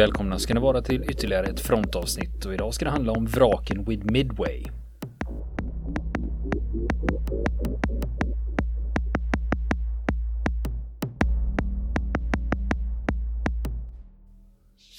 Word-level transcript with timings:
välkomna 0.00 0.38
ska 0.38 0.54
ni 0.54 0.60
vara 0.60 0.82
till 0.82 1.02
ytterligare 1.10 1.46
ett 1.46 1.60
frontavsnitt 1.60 2.44
och 2.44 2.54
idag 2.54 2.74
ska 2.74 2.84
det 2.84 2.90
handla 2.90 3.12
om 3.12 3.26
vraken 3.26 3.84
vid 3.84 4.10
Midway. 4.10 4.64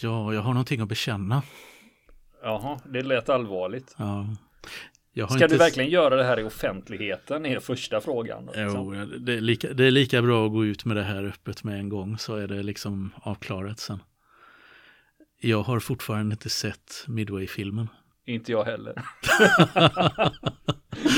Ja, 0.02 0.34
jag 0.34 0.42
har 0.42 0.54
någonting 0.54 0.82
att 0.82 0.90
bekänna. 0.90 1.44
Jaha, 2.44 2.80
det 2.86 3.02
lät 3.02 3.30
allvarligt. 3.30 3.96
Ja. 3.98 4.28
Jag 5.14 5.32
Ska 5.32 5.44
inte... 5.44 5.56
du 5.56 5.58
verkligen 5.58 5.90
göra 5.90 6.16
det 6.16 6.24
här 6.24 6.40
i 6.40 6.44
offentligheten? 6.44 7.46
är 7.46 7.60
första 7.60 8.02
frågan. 8.02 8.50
Jo, 8.56 8.92
det 9.20 9.34
är, 9.34 9.42
lika, 9.42 9.74
det 9.74 9.86
är 9.86 9.92
lika 9.92 10.22
bra 10.22 10.46
att 10.46 10.52
gå 10.52 10.66
ut 10.66 10.86
med 10.86 10.98
det 10.98 11.04
här 11.04 11.24
öppet 11.24 11.64
med 11.64 11.80
en 11.80 11.90
gång 11.90 12.18
så 12.18 12.36
är 12.36 12.48
det 12.48 12.64
liksom 12.64 13.12
avklarat 13.24 13.80
sen. 13.80 14.00
Jag 15.44 15.64
har 15.64 15.80
fortfarande 15.80 16.34
inte 16.34 16.50
sett 16.50 17.06
Midway-filmen. 17.08 17.88
Inte 18.26 18.52
jag 18.52 18.64
heller. 18.64 18.94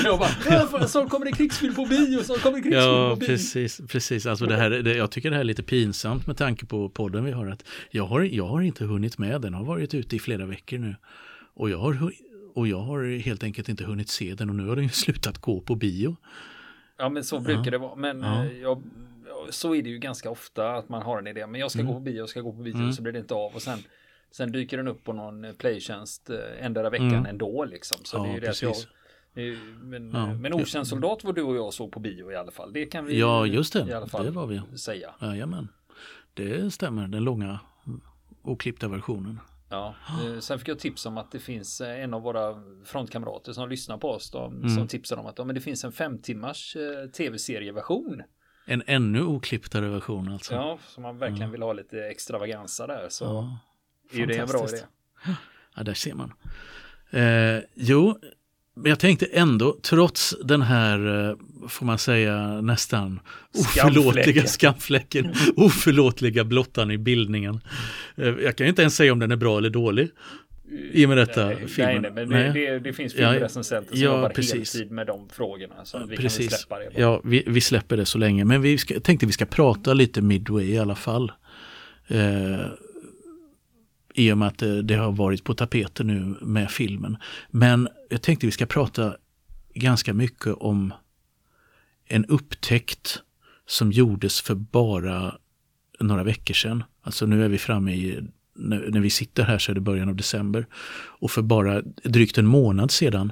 jag 0.03 0.19
bara, 0.19 0.87
så 0.87 1.07
kommer 1.09 1.25
det 1.25 1.31
krigsfilm 1.31 1.75
på 1.75 1.85
bio, 1.85 2.23
så 2.23 2.33
kommer 2.35 2.57
det 2.57 2.61
krigsfilm 2.61 2.93
ja, 2.93 3.09
på 3.09 3.15
bio. 3.15 3.27
precis, 3.27 3.81
precis. 3.87 4.25
Alltså 4.25 4.45
det 4.45 4.55
här, 4.55 4.69
det, 4.69 4.95
jag 4.95 5.11
tycker 5.11 5.29
det 5.29 5.35
här 5.35 5.41
är 5.41 5.45
lite 5.45 5.63
pinsamt 5.63 6.27
med 6.27 6.37
tanke 6.37 6.65
på 6.65 6.89
podden 6.89 7.25
vi 7.25 7.31
har. 7.31 7.47
Att 7.47 7.65
jag, 7.89 8.05
har 8.05 8.21
jag 8.21 8.47
har 8.47 8.61
inte 8.61 8.85
hunnit 8.85 9.17
med, 9.17 9.41
den 9.41 9.53
har 9.53 9.63
varit 9.63 9.93
ute 9.93 10.15
i 10.15 10.19
flera 10.19 10.45
veckor 10.45 10.77
nu. 10.77 10.95
Och 11.53 11.69
jag 11.69 11.77
har, 11.77 12.11
och 12.55 12.67
jag 12.67 12.79
har 12.79 13.19
helt 13.19 13.43
enkelt 13.43 13.69
inte 13.69 13.83
hunnit 13.83 14.09
se 14.09 14.35
den 14.35 14.49
och 14.49 14.55
nu 14.55 14.67
har 14.67 14.75
den 14.75 14.83
ju 14.83 14.89
slutat 14.93 15.37
gå 15.37 15.61
på 15.61 15.75
bio. 15.75 16.17
Ja, 16.97 17.09
men 17.09 17.23
så 17.23 17.39
brukar 17.39 17.65
ja. 17.65 17.71
det 17.71 17.77
vara. 17.77 17.95
Men 17.95 18.21
ja. 18.21 18.45
Eh, 18.45 18.57
jag, 18.57 18.83
så 19.49 19.75
är 19.75 19.81
det 19.81 19.89
ju 19.89 19.99
ganska 19.99 20.29
ofta 20.29 20.75
att 20.75 20.89
man 20.89 21.01
har 21.01 21.19
en 21.19 21.27
idé. 21.27 21.47
Men 21.47 21.61
jag 21.61 21.71
ska 21.71 21.79
mm. 21.79 21.93
gå 21.93 21.99
på 21.99 22.03
bio, 22.03 22.17
jag 22.17 22.29
ska 22.29 22.41
gå 22.41 22.51
på 22.51 22.61
bio, 22.61 22.75
mm. 22.75 22.93
så 22.93 23.01
blir 23.01 23.13
det 23.13 23.19
inte 23.19 23.33
av. 23.33 23.55
Och 23.55 23.61
sen 23.61 23.79
Sen 24.35 24.51
dyker 24.51 24.77
den 24.77 24.87
upp 24.87 25.03
på 25.03 25.13
någon 25.13 25.45
eh, 25.45 25.53
playtjänst 25.53 26.29
eh, 26.29 26.65
ändra 26.65 26.89
veckan 26.89 27.07
mm. 27.07 27.25
ändå 27.25 27.65
liksom. 27.65 27.97
Så 28.03 28.17
ja, 28.17 28.23
det 28.23 28.29
är 28.29 28.33
ju 28.33 28.39
det 28.39 28.61
jag, 28.61 28.75
men, 29.83 30.11
ja. 30.11 30.33
men 30.33 30.53
Okänd 30.53 30.87
soldat 30.87 31.23
var 31.23 31.33
du 31.33 31.41
och 31.41 31.55
jag 31.55 31.73
såg 31.73 31.91
på 31.91 31.99
bio 31.99 32.31
i 32.31 32.35
alla 32.35 32.51
fall. 32.51 32.73
Det 32.73 32.85
kan 32.85 33.05
vi 33.05 33.19
Ja, 33.19 33.45
just 33.45 33.73
det. 33.73 33.87
I 33.89 33.93
alla 33.93 34.07
fall 34.07 34.25
det 34.25 34.31
var 34.31 34.47
vi. 34.47 34.77
säga. 34.77 35.13
Jajamän. 35.21 35.67
Det 36.33 36.73
stämmer, 36.73 37.07
den 37.07 37.23
långa 37.23 37.59
oklippta 38.41 38.87
versionen. 38.87 39.39
Ja, 39.69 39.95
eh, 40.25 40.39
sen 40.39 40.59
fick 40.59 40.67
jag 40.67 40.79
tips 40.79 41.05
om 41.05 41.17
att 41.17 41.31
det 41.31 41.39
finns 41.39 41.81
en 41.81 42.13
av 42.13 42.21
våra 42.21 42.63
frontkamrater 42.85 43.53
som 43.53 43.69
lyssnar 43.69 43.97
på 43.97 44.09
oss 44.09 44.31
då, 44.31 44.45
mm. 44.45 44.69
som 44.69 44.87
tipsar 44.87 45.17
om 45.17 45.25
att 45.25 45.37
ja, 45.37 45.43
men 45.45 45.55
det 45.55 45.61
finns 45.61 45.83
en 45.83 45.91
fem 45.91 46.21
timmars 46.21 46.77
tv-serieversion. 47.17 48.23
En 48.65 48.83
ännu 48.87 49.23
oklipptare 49.23 49.89
version 49.89 50.33
alltså. 50.33 50.53
Ja, 50.53 50.79
som 50.87 51.03
man 51.03 51.17
verkligen 51.17 51.51
vill 51.51 51.61
ha 51.61 51.73
lite 51.73 52.07
extravaganza 52.07 52.87
där. 52.87 53.07
Så. 53.09 53.25
Ja 53.25 53.59
är 54.11 54.17
ju 54.17 54.25
det 54.25 54.37
en 54.37 54.47
bra 54.47 54.67
idé. 54.67 54.77
Ja, 55.75 55.83
där 55.83 55.93
ser 55.93 56.13
man. 56.13 56.33
Eh, 57.11 57.63
jo, 57.75 58.19
men 58.75 58.89
jag 58.89 58.99
tänkte 58.99 59.25
ändå, 59.25 59.77
trots 59.81 60.35
den 60.43 60.61
här, 60.61 61.29
eh, 61.29 61.35
får 61.67 61.85
man 61.85 61.97
säga, 61.97 62.61
nästan 62.61 63.19
oförlåtliga 63.59 64.47
skamfläcken, 64.47 65.33
oförlåtliga 65.55 66.43
blottan 66.43 66.91
i 66.91 66.97
bildningen. 66.97 67.59
Eh, 68.15 68.27
jag 68.27 68.55
kan 68.55 68.67
inte 68.67 68.81
ens 68.81 68.95
säga 68.95 69.11
om 69.11 69.19
den 69.19 69.31
är 69.31 69.35
bra 69.35 69.57
eller 69.57 69.69
dålig. 69.69 70.09
I 70.91 71.05
och 71.05 71.09
med 71.09 71.17
detta 71.17 71.45
nej, 71.45 71.67
filmen. 71.67 72.01
Nej, 72.01 72.11
nej, 72.15 72.25
men 72.25 72.29
nej. 72.29 72.53
Det, 72.53 72.79
det, 72.79 72.93
finns 72.93 73.13
filmrecensenter 73.13 73.91
som 73.91 74.01
ja, 74.01 74.15
jobbar 74.15 74.29
precis. 74.29 74.73
heltid 74.73 74.91
med 74.91 75.07
de 75.07 75.29
frågorna. 75.29 75.75
Så 75.83 76.05
vi 76.05 76.17
precis. 76.17 76.49
kan 76.49 76.57
släppa 76.57 76.79
det. 76.79 76.89
Ja, 76.95 77.21
vi, 77.23 77.43
vi, 77.47 77.61
släpper 77.61 77.97
det 77.97 78.05
så 78.05 78.17
länge. 78.17 78.45
Men 78.45 78.61
vi 78.61 78.77
ska, 78.77 78.99
tänkte 78.99 79.25
vi 79.25 79.31
ska 79.31 79.45
prata 79.45 79.93
lite 79.93 80.21
Midway 80.21 80.65
i 80.65 80.77
alla 80.77 80.95
fall. 80.95 81.31
Eh, 82.07 82.55
i 84.13 84.31
och 84.31 84.37
med 84.37 84.47
att 84.47 84.57
det, 84.57 84.81
det 84.81 84.95
har 84.95 85.11
varit 85.11 85.43
på 85.43 85.53
tapeten 85.53 86.07
nu 86.07 86.37
med 86.41 86.71
filmen. 86.71 87.17
Men 87.49 87.87
jag 88.09 88.21
tänkte 88.21 88.45
vi 88.45 88.51
ska 88.51 88.65
prata 88.65 89.15
ganska 89.73 90.13
mycket 90.13 90.53
om 90.53 90.93
en 92.05 92.25
upptäckt 92.25 93.21
som 93.65 93.91
gjordes 93.91 94.41
för 94.41 94.55
bara 94.55 95.37
några 95.99 96.23
veckor 96.23 96.53
sedan. 96.53 96.83
Alltså 97.01 97.25
nu 97.25 97.45
är 97.45 97.49
vi 97.49 97.57
framme 97.57 97.93
i, 97.93 98.19
när 98.53 98.99
vi 98.99 99.09
sitter 99.09 99.43
här 99.43 99.57
så 99.57 99.71
är 99.71 99.75
det 99.75 99.81
början 99.81 100.09
av 100.09 100.15
december. 100.15 100.67
Och 100.93 101.31
för 101.31 101.41
bara 101.41 101.81
drygt 102.03 102.37
en 102.37 102.45
månad 102.45 102.91
sedan 102.91 103.31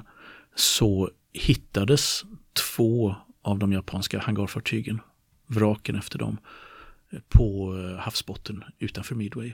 så 0.54 1.10
hittades 1.32 2.24
två 2.52 3.14
av 3.42 3.58
de 3.58 3.72
japanska 3.72 4.18
hangarfartygen, 4.18 5.00
vraken 5.46 5.96
efter 5.96 6.18
dem, 6.18 6.38
på 7.28 7.76
eh, 7.78 7.98
havsbotten 7.98 8.64
utanför 8.78 9.14
Midway. 9.14 9.52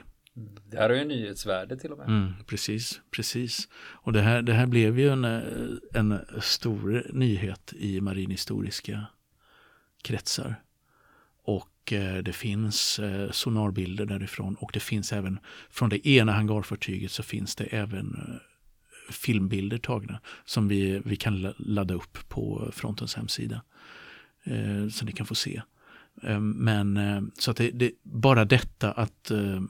Det 0.70 0.76
här 0.76 0.90
har 0.90 0.96
ju 0.96 1.04
nyhetsvärde 1.04 1.76
till 1.76 1.92
och 1.92 1.98
med. 1.98 2.08
Mm, 2.08 2.32
precis, 2.46 3.00
precis. 3.10 3.68
Och 3.74 4.12
det 4.12 4.20
här, 4.20 4.42
det 4.42 4.52
här 4.52 4.66
blev 4.66 4.98
ju 4.98 5.10
en, 5.10 5.24
en 5.94 6.18
stor 6.40 7.06
nyhet 7.12 7.72
i 7.76 8.00
marinhistoriska 8.00 9.06
kretsar. 10.02 10.62
Och 11.42 11.92
eh, 11.92 12.22
det 12.22 12.32
finns 12.32 12.98
eh, 12.98 13.30
sonarbilder 13.30 14.06
därifrån 14.06 14.54
och 14.54 14.70
det 14.72 14.80
finns 14.80 15.12
även 15.12 15.38
från 15.70 15.88
det 15.88 16.08
ena 16.08 16.32
hangarfartyget 16.32 17.12
så 17.12 17.22
finns 17.22 17.56
det 17.56 17.64
även 17.64 18.14
eh, 18.14 19.12
filmbilder 19.12 19.78
tagna 19.78 20.20
som 20.44 20.68
vi, 20.68 21.02
vi 21.04 21.16
kan 21.16 21.54
ladda 21.58 21.94
upp 21.94 22.28
på 22.28 22.70
frontens 22.72 23.14
hemsida. 23.14 23.62
Eh, 24.44 24.88
så 24.88 25.04
ni 25.04 25.12
kan 25.12 25.26
få 25.26 25.34
se. 25.34 25.62
Eh, 26.22 26.40
men 26.40 26.96
eh, 26.96 27.22
så 27.38 27.50
att 27.50 27.56
det, 27.56 27.70
det, 27.70 27.92
bara 28.02 28.44
detta 28.44 28.92
att 28.92 29.30
eh, 29.30 29.60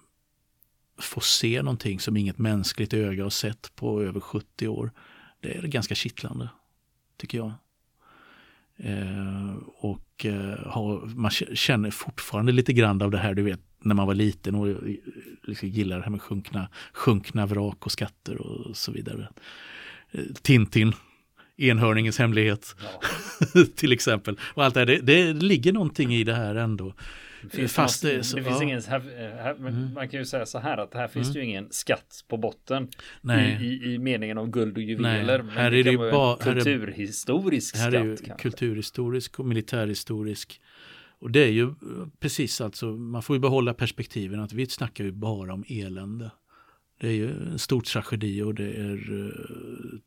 få 0.99 1.21
se 1.21 1.63
någonting 1.63 2.01
som 2.01 2.17
inget 2.17 2.39
mänskligt 2.39 2.95
öga 2.95 3.23
har 3.23 3.31
sett 3.31 3.75
på 3.75 4.03
över 4.03 4.21
70 4.21 4.69
år. 4.69 4.91
Det 5.41 5.57
är 5.57 5.63
ganska 5.63 5.95
kittlande, 5.95 6.49
tycker 7.17 7.39
jag. 7.39 7.53
Eh, 8.77 9.55
och 9.67 10.27
eh, 10.27 10.67
har, 10.67 11.07
man 11.07 11.31
känner 11.31 11.91
fortfarande 11.91 12.53
lite 12.53 12.73
grann 12.73 13.03
av 13.03 13.11
det 13.11 13.19
här, 13.19 13.35
du 13.35 13.43
vet, 13.43 13.61
när 13.81 13.95
man 13.95 14.07
var 14.07 14.15
liten 14.15 14.55
och 14.55 14.77
liksom 15.43 15.69
gillar 15.69 15.97
det 15.97 16.03
här 16.03 16.11
med 16.11 16.23
sjunkna, 16.23 16.69
sjunkna 16.93 17.47
vrak 17.47 17.87
och 17.87 17.93
skatter 17.93 18.41
och 18.41 18.77
så 18.77 18.93
vidare. 18.93 19.29
Eh, 20.11 20.25
Tintin, 20.43 20.93
enhörningens 21.57 22.19
hemlighet, 22.19 22.77
ja. 22.81 23.65
till 23.77 23.93
exempel. 23.93 24.39
Och 24.43 24.65
allt 24.65 24.75
det, 24.75 24.81
här, 24.81 24.87
det, 24.87 25.01
det 25.01 25.33
ligger 25.33 25.73
någonting 25.73 26.15
i 26.15 26.25
det 26.25 26.35
här 26.35 26.55
ändå. 26.55 26.95
Finns 27.51 27.73
Fast 27.73 28.03
det, 28.03 28.25
så, 28.25 28.37
det 28.37 28.43
finns 28.43 28.57
ja. 28.57 28.63
ingen, 28.63 28.83
här, 28.83 29.01
här, 29.43 29.55
mm. 29.55 29.95
man 29.95 30.09
kan 30.09 30.21
ju 30.21 30.27
säga 30.27 30.47
så 30.47 30.59
här 30.59 30.79
att 30.79 30.95
här 30.95 31.09
finns 31.09 31.27
mm. 31.27 31.35
det 31.35 31.41
ju 31.41 31.45
ingen 31.45 31.69
skatt 31.71 32.25
på 32.29 32.37
botten. 32.37 32.89
I, 33.23 33.65
i, 33.65 33.95
i 33.95 33.99
meningen 33.99 34.39
av 34.39 34.51
guld 34.51 34.77
och 34.77 34.83
juveler. 34.83 35.43
Nej. 35.43 35.55
Här 35.55 35.75
är 35.75 35.85
det 35.85 35.91
ju 35.91 35.99
bara 35.99 36.37
kulturhistorisk 36.37 37.77
här 37.77 37.91
skatt. 37.91 37.95
Här 37.95 38.01
är 38.01 38.05
ju 38.05 38.17
kanske. 38.17 38.43
kulturhistorisk 38.43 39.41
och 39.41 39.47
militärhistorisk. 39.47 40.61
Och 41.21 41.31
det 41.31 41.41
är 41.41 41.51
ju 41.51 41.75
precis 42.21 42.61
alltså, 42.61 42.87
man 42.87 43.23
får 43.23 43.37
ju 43.37 43.41
behålla 43.41 43.75
perspektiven 43.75 44.41
att 44.41 44.53
vi 44.53 44.67
snackar 44.67 45.05
ju 45.05 45.13
bara 45.13 45.53
om 45.55 45.65
elände. 45.69 46.31
Det 47.01 47.09
är 47.09 47.13
ju 47.13 47.31
en 47.31 47.59
stor 47.59 47.81
tragedi 47.81 48.43
och 48.43 48.55
det 48.55 48.73
är 48.73 49.13
uh, 49.13 49.31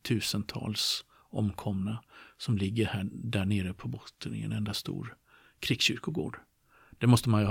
tusentals 0.08 1.06
omkomna 1.30 2.04
som 2.38 2.58
ligger 2.58 2.86
här 2.86 3.10
där 3.12 3.46
nere 3.46 3.74
på 3.74 3.88
botten 3.88 4.36
i 4.36 4.42
en 4.42 4.52
enda 4.52 4.74
stor 4.74 5.16
krigskyrkogård. 5.60 6.38
Det 7.02 7.08
måste 7.08 7.30
man 7.30 7.42
ju, 7.42 7.48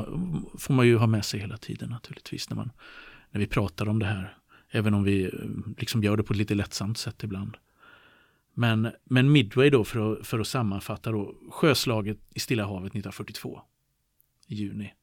får 0.58 0.74
man 0.74 0.86
ju 0.86 0.96
ha 0.96 1.06
med 1.06 1.24
sig 1.24 1.40
hela 1.40 1.56
tiden 1.56 1.90
naturligtvis 1.90 2.50
när, 2.50 2.56
man, 2.56 2.72
när 3.30 3.40
vi 3.40 3.46
pratar 3.46 3.88
om 3.88 3.98
det 3.98 4.06
här. 4.06 4.36
Även 4.70 4.94
om 4.94 5.04
vi 5.04 5.24
eh, 5.24 5.30
liksom 5.78 6.02
gör 6.02 6.16
det 6.16 6.22
på 6.22 6.32
ett 6.32 6.38
lite 6.38 6.54
lättsamt 6.54 6.98
sätt 6.98 7.24
ibland. 7.24 7.56
Men, 8.54 8.90
men 9.04 9.32
Midway 9.32 9.70
då 9.70 9.84
för 9.84 10.12
att, 10.12 10.26
för 10.26 10.38
att 10.38 10.46
sammanfatta 10.46 11.12
då, 11.12 11.34
sjöslaget 11.50 12.18
i 12.34 12.40
Stilla 12.40 12.64
havet 12.64 12.86
1942 12.86 13.60
i 14.46 14.54
juni. 14.54 14.94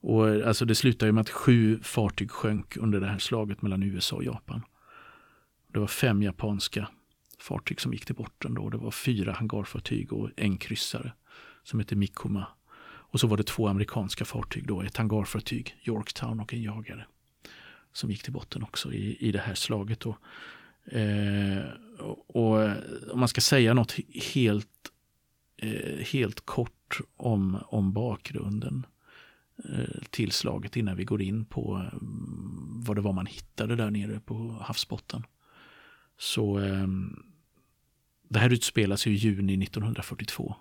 Och 0.00 0.28
eh, 0.28 0.48
alltså 0.48 0.64
det 0.64 0.74
slutar 0.74 1.06
ju 1.06 1.12
med 1.12 1.20
att 1.20 1.30
sju 1.30 1.80
fartyg 1.82 2.30
sjönk 2.30 2.76
under 2.76 3.00
det 3.00 3.06
här 3.06 3.18
slaget 3.18 3.62
mellan 3.62 3.82
USA 3.82 4.16
och 4.16 4.24
Japan. 4.24 4.62
Det 5.72 5.78
var 5.78 5.86
fem 5.86 6.22
japanska 6.22 6.88
fartyg 7.38 7.80
som 7.80 7.92
gick 7.92 8.04
till 8.04 8.14
botten 8.14 8.54
då. 8.54 8.70
Det 8.70 8.78
var 8.78 8.90
fyra 8.90 9.32
hangarfartyg 9.32 10.12
och 10.12 10.30
en 10.36 10.58
kryssare 10.58 11.12
som 11.62 11.80
heter 11.80 11.96
Mikoma 11.96 12.46
och 13.16 13.20
så 13.20 13.26
var 13.26 13.36
det 13.36 13.46
två 13.46 13.68
amerikanska 13.68 14.24
fartyg 14.24 14.66
då, 14.66 14.82
ett 14.82 14.96
hangarfartyg, 14.96 15.76
Yorktown 15.84 16.40
och 16.40 16.54
en 16.54 16.62
jagare. 16.62 17.06
Som 17.92 18.10
gick 18.10 18.22
till 18.22 18.32
botten 18.32 18.62
också 18.62 18.92
i, 18.92 19.16
i 19.28 19.32
det 19.32 19.38
här 19.38 19.54
slaget. 19.54 20.00
Då. 20.00 20.16
Eh, 20.84 21.64
och, 22.26 22.62
eh, 22.62 22.76
om 23.10 23.20
man 23.20 23.28
ska 23.28 23.40
säga 23.40 23.74
något 23.74 23.96
helt, 24.34 24.92
eh, 25.56 26.04
helt 26.12 26.46
kort 26.46 27.00
om, 27.16 27.58
om 27.66 27.92
bakgrunden 27.92 28.86
eh, 29.64 30.02
till 30.10 30.32
slaget 30.32 30.76
innan 30.76 30.96
vi 30.96 31.04
går 31.04 31.22
in 31.22 31.44
på 31.44 31.74
mm, 31.74 32.84
vad 32.86 32.96
det 32.96 33.02
var 33.02 33.12
man 33.12 33.26
hittade 33.26 33.76
där 33.76 33.90
nere 33.90 34.20
på 34.20 34.62
havsbotten. 34.62 35.26
Så 36.18 36.58
ehm, 36.58 37.22
det 38.28 38.38
här 38.38 38.52
utspelas 38.52 39.06
i 39.06 39.10
juni 39.10 39.62
1942. 39.64 40.56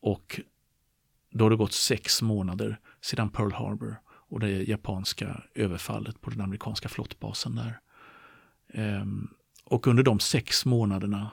Och 0.00 0.40
då 1.30 1.44
har 1.44 1.50
det 1.50 1.56
gått 1.56 1.72
sex 1.72 2.22
månader 2.22 2.80
sedan 3.00 3.30
Pearl 3.30 3.52
Harbor 3.52 3.96
och 4.06 4.40
det 4.40 4.50
japanska 4.50 5.42
överfallet 5.54 6.20
på 6.20 6.30
den 6.30 6.40
amerikanska 6.40 6.88
flottbasen 6.88 7.54
där. 7.54 7.80
Ehm, 8.68 9.28
och 9.64 9.86
under 9.86 10.02
de 10.02 10.20
sex 10.20 10.64
månaderna 10.64 11.30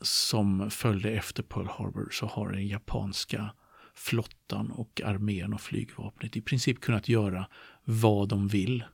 som 0.00 0.70
följde 0.70 1.10
efter 1.10 1.42
Pearl 1.42 1.66
Harbor 1.66 2.08
så 2.12 2.26
har 2.26 2.52
den 2.52 2.66
japanska 2.66 3.54
flottan 3.94 4.70
och 4.70 5.00
armén 5.04 5.54
och 5.54 5.60
flygvapnet 5.60 6.36
i 6.36 6.40
princip 6.40 6.80
kunnat 6.80 7.08
göra 7.08 7.48
vad 7.84 8.28
de 8.28 8.48
vill 8.48 8.84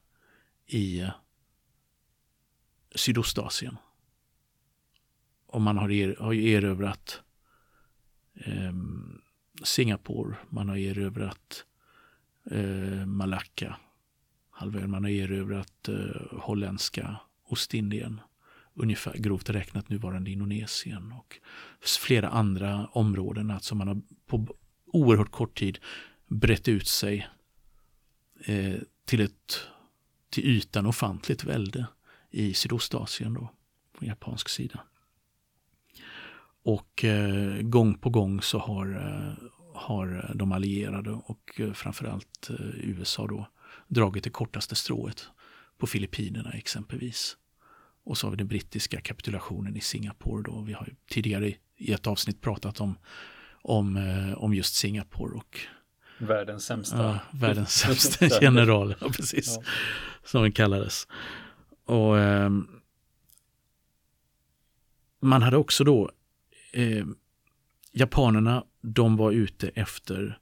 i 0.67 1.01
eh, 1.01 1.11
Sydostasien. 2.95 3.77
Och 5.47 5.61
man 5.61 5.79
har, 5.79 5.91
er, 5.91 6.17
har 6.21 6.35
erövrat 6.35 7.23
eh, 8.35 8.73
Singapore, 9.65 10.37
man 10.51 10.69
har 10.69 10.77
erövrat 10.77 11.65
eh, 12.51 13.07
Malacca, 13.07 13.77
halvön, 14.51 14.91
man 14.91 15.05
har 15.05 15.11
erövrat 15.11 15.89
eh, 15.89 16.39
holländska 16.41 17.17
Ostindien, 17.49 18.21
ungefär 18.75 19.15
grovt 19.19 19.51
räknat 19.51 19.89
nuvarande 19.89 20.31
Indonesien 20.31 21.13
och 21.13 21.41
flera 22.01 22.29
andra 22.29 22.87
områden. 22.87 23.51
Alltså 23.51 23.75
man 23.75 23.89
har 23.89 24.01
på 24.27 24.57
oerhört 24.87 25.31
kort 25.31 25.59
tid 25.59 25.79
brett 26.27 26.69
ut 26.69 26.89
sig 26.89 27.29
eh, 28.45 28.77
till 29.05 29.21
ett 29.21 29.69
till 30.31 30.45
ytan 30.45 30.87
ofantligt 30.87 31.45
välde 31.45 31.87
i 32.31 32.55
Sydostasien 32.55 33.35
då, 33.35 33.51
på 33.99 34.05
japansk 34.05 34.49
sida. 34.49 34.81
Och 36.65 37.05
eh, 37.05 37.63
gång 37.63 37.99
på 37.99 38.11
gång 38.11 38.43
så 38.43 38.59
har, 38.59 38.87
eh, 38.97 39.49
har 39.75 40.33
de 40.35 40.53
allierade 40.53 41.11
och 41.11 41.61
eh, 41.61 41.73
framförallt 41.73 42.51
eh, 42.51 42.89
USA 42.89 43.27
då 43.27 43.49
dragit 43.89 44.25
det 44.25 44.31
kortaste 44.31 44.75
strået 44.75 45.29
på 45.79 45.87
Filippinerna 45.87 46.51
exempelvis. 46.51 47.37
Och 48.05 48.19
så 48.19 48.27
har 48.27 48.31
vi 48.31 48.37
den 48.37 48.49
brittiska 48.49 49.01
kapitulationen 49.01 49.77
i 49.77 49.81
Singapore 49.81 50.43
då. 50.43 50.61
Vi 50.61 50.73
har 50.73 50.89
tidigare 51.09 51.55
i 51.77 51.93
ett 51.93 52.07
avsnitt 52.07 52.41
pratat 52.41 52.81
om, 52.81 52.99
om, 53.63 53.97
eh, 53.97 54.35
om 54.35 54.55
just 54.55 54.75
Singapore 54.75 55.35
och 55.35 55.61
Världens 56.19 56.65
sämsta. 56.65 56.97
Ja, 56.97 57.19
världens 57.31 57.73
sämsta 57.79 58.43
general, 58.43 58.95
ja, 59.01 59.09
precis. 59.09 59.57
Ja. 59.57 59.63
Som 60.25 60.43
den 60.43 60.53
kallades. 60.53 61.09
Och 61.85 62.19
eh, 62.19 62.51
man 65.21 65.43
hade 65.43 65.57
också 65.57 65.85
då 65.85 66.11
eh, 66.75 67.07
japanerna, 67.93 68.65
de 68.81 69.17
var 69.17 69.33
ute 69.33 69.69
efter 69.69 70.39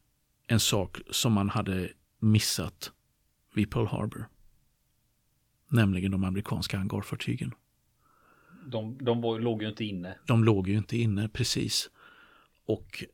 en 0.46 0.60
sak 0.60 1.00
som 1.10 1.32
man 1.32 1.48
hade 1.48 1.88
missat 2.18 2.92
vid 3.54 3.70
Pearl 3.70 3.86
Harbor. 3.86 4.28
Nämligen 5.68 6.10
de 6.10 6.24
amerikanska 6.24 6.78
hangarfartygen. 6.78 7.54
De, 8.66 8.98
de 8.98 9.20
var, 9.20 9.40
låg 9.40 9.62
ju 9.62 9.68
inte 9.68 9.84
inne. 9.84 10.18
De 10.26 10.44
låg 10.44 10.68
ju 10.68 10.76
inte 10.76 10.96
inne, 10.96 11.28
precis. 11.28 11.90
Och 12.66 13.04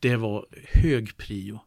det 0.00 0.16
var 0.16 0.46
hög 0.82 1.16
prio 1.16 1.60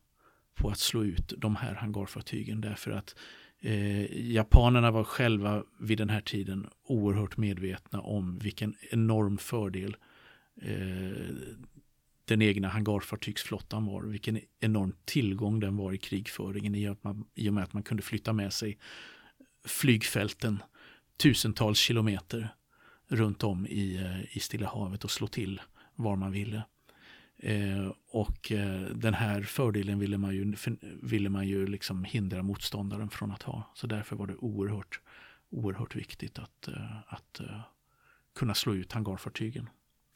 på 0.56 0.70
att 0.70 0.80
slå 0.80 1.04
ut 1.04 1.34
de 1.38 1.56
här 1.56 1.76
hangarfartygen 1.76 2.62
därför 2.62 2.92
att 2.92 3.16
eh, 3.60 4.32
japanerna 4.32 4.92
var 4.92 5.04
själva 5.04 5.64
vid 5.80 5.98
den 5.98 6.10
här 6.10 6.22
tiden 6.22 6.68
oerhört 6.84 7.38
medvetna 7.38 8.02
om 8.02 8.40
vilken 8.40 8.76
enorm 8.92 9.38
fördel 9.38 9.96
eh, 10.62 11.36
den 12.26 12.42
egna 12.42 12.68
hangarfartygsflottan 12.68 13.86
var, 13.86 14.04
vilken 14.04 14.40
enorm 14.60 14.94
tillgång 15.06 15.60
den 15.60 15.78
var 15.78 15.94
i 15.94 15.98
krigföringen 15.98 16.76
i 16.76 16.90
och, 16.90 16.98
man, 17.02 17.26
i 17.36 17.50
och 17.50 17.54
med 17.54 17.64
att 17.64 17.74
man 17.74 17.84
kunde 17.84 18.04
flytta 18.04 18.34
med 18.34 18.54
sig 18.54 18.78
flygfälten 19.66 20.64
tusentals 21.18 21.80
kilometer 21.80 22.50
runt 23.08 23.44
om 23.44 23.68
i, 23.68 23.96
eh, 23.96 24.38
i 24.38 24.40
Stilla 24.40 24.68
havet 24.68 25.04
och 25.04 25.12
slå 25.12 25.28
till 25.28 25.62
var 25.96 26.16
man 26.16 26.32
ville. 26.32 26.64
Eh, 27.40 27.92
och 28.08 28.52
eh, 28.52 28.82
den 28.82 29.14
här 29.14 29.42
fördelen 29.42 30.00
ville 30.00 30.18
man 30.18 30.36
ju, 30.36 30.56
ville 31.02 31.30
man 31.30 31.48
ju 31.48 31.68
liksom 31.68 32.04
hindra 32.04 32.44
motståndaren 32.44 33.10
från 33.10 33.32
att 33.32 33.44
ha. 33.44 33.72
Så 33.76 33.88
därför 33.88 34.16
var 34.16 34.28
det 34.28 34.36
oerhört, 34.36 35.02
oerhört 35.50 35.96
viktigt 35.96 36.40
att, 36.40 36.68
eh, 36.68 36.98
att 37.08 37.40
eh, 37.40 37.62
kunna 38.36 38.54
slå 38.54 38.76
ut 38.76 38.92
hangarfartygen. 38.92 39.70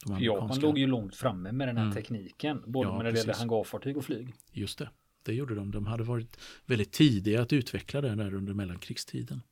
Japan 0.06 0.60
låg 0.60 0.78
ju 0.78 0.86
långt 0.86 1.16
framme 1.16 1.52
med 1.52 1.68
den 1.68 1.76
här 1.76 1.84
mm. 1.84 1.94
tekniken, 1.94 2.62
både 2.66 2.88
ja, 2.88 3.02
med 3.02 3.14
det 3.14 3.18
gäller 3.18 3.34
hangarfartyg 3.34 3.96
och 3.96 4.04
flyg. 4.04 4.34
Just 4.52 4.78
det, 4.78 4.90
det 5.22 5.34
gjorde 5.34 5.54
de. 5.54 5.70
De 5.70 5.86
hade 5.86 6.04
varit 6.04 6.40
väldigt 6.66 6.92
tidiga 6.92 7.42
att 7.42 7.52
utveckla 7.52 8.00
det 8.00 8.14
där 8.14 8.34
under 8.34 8.54
mellankrigstiden. 8.54 9.42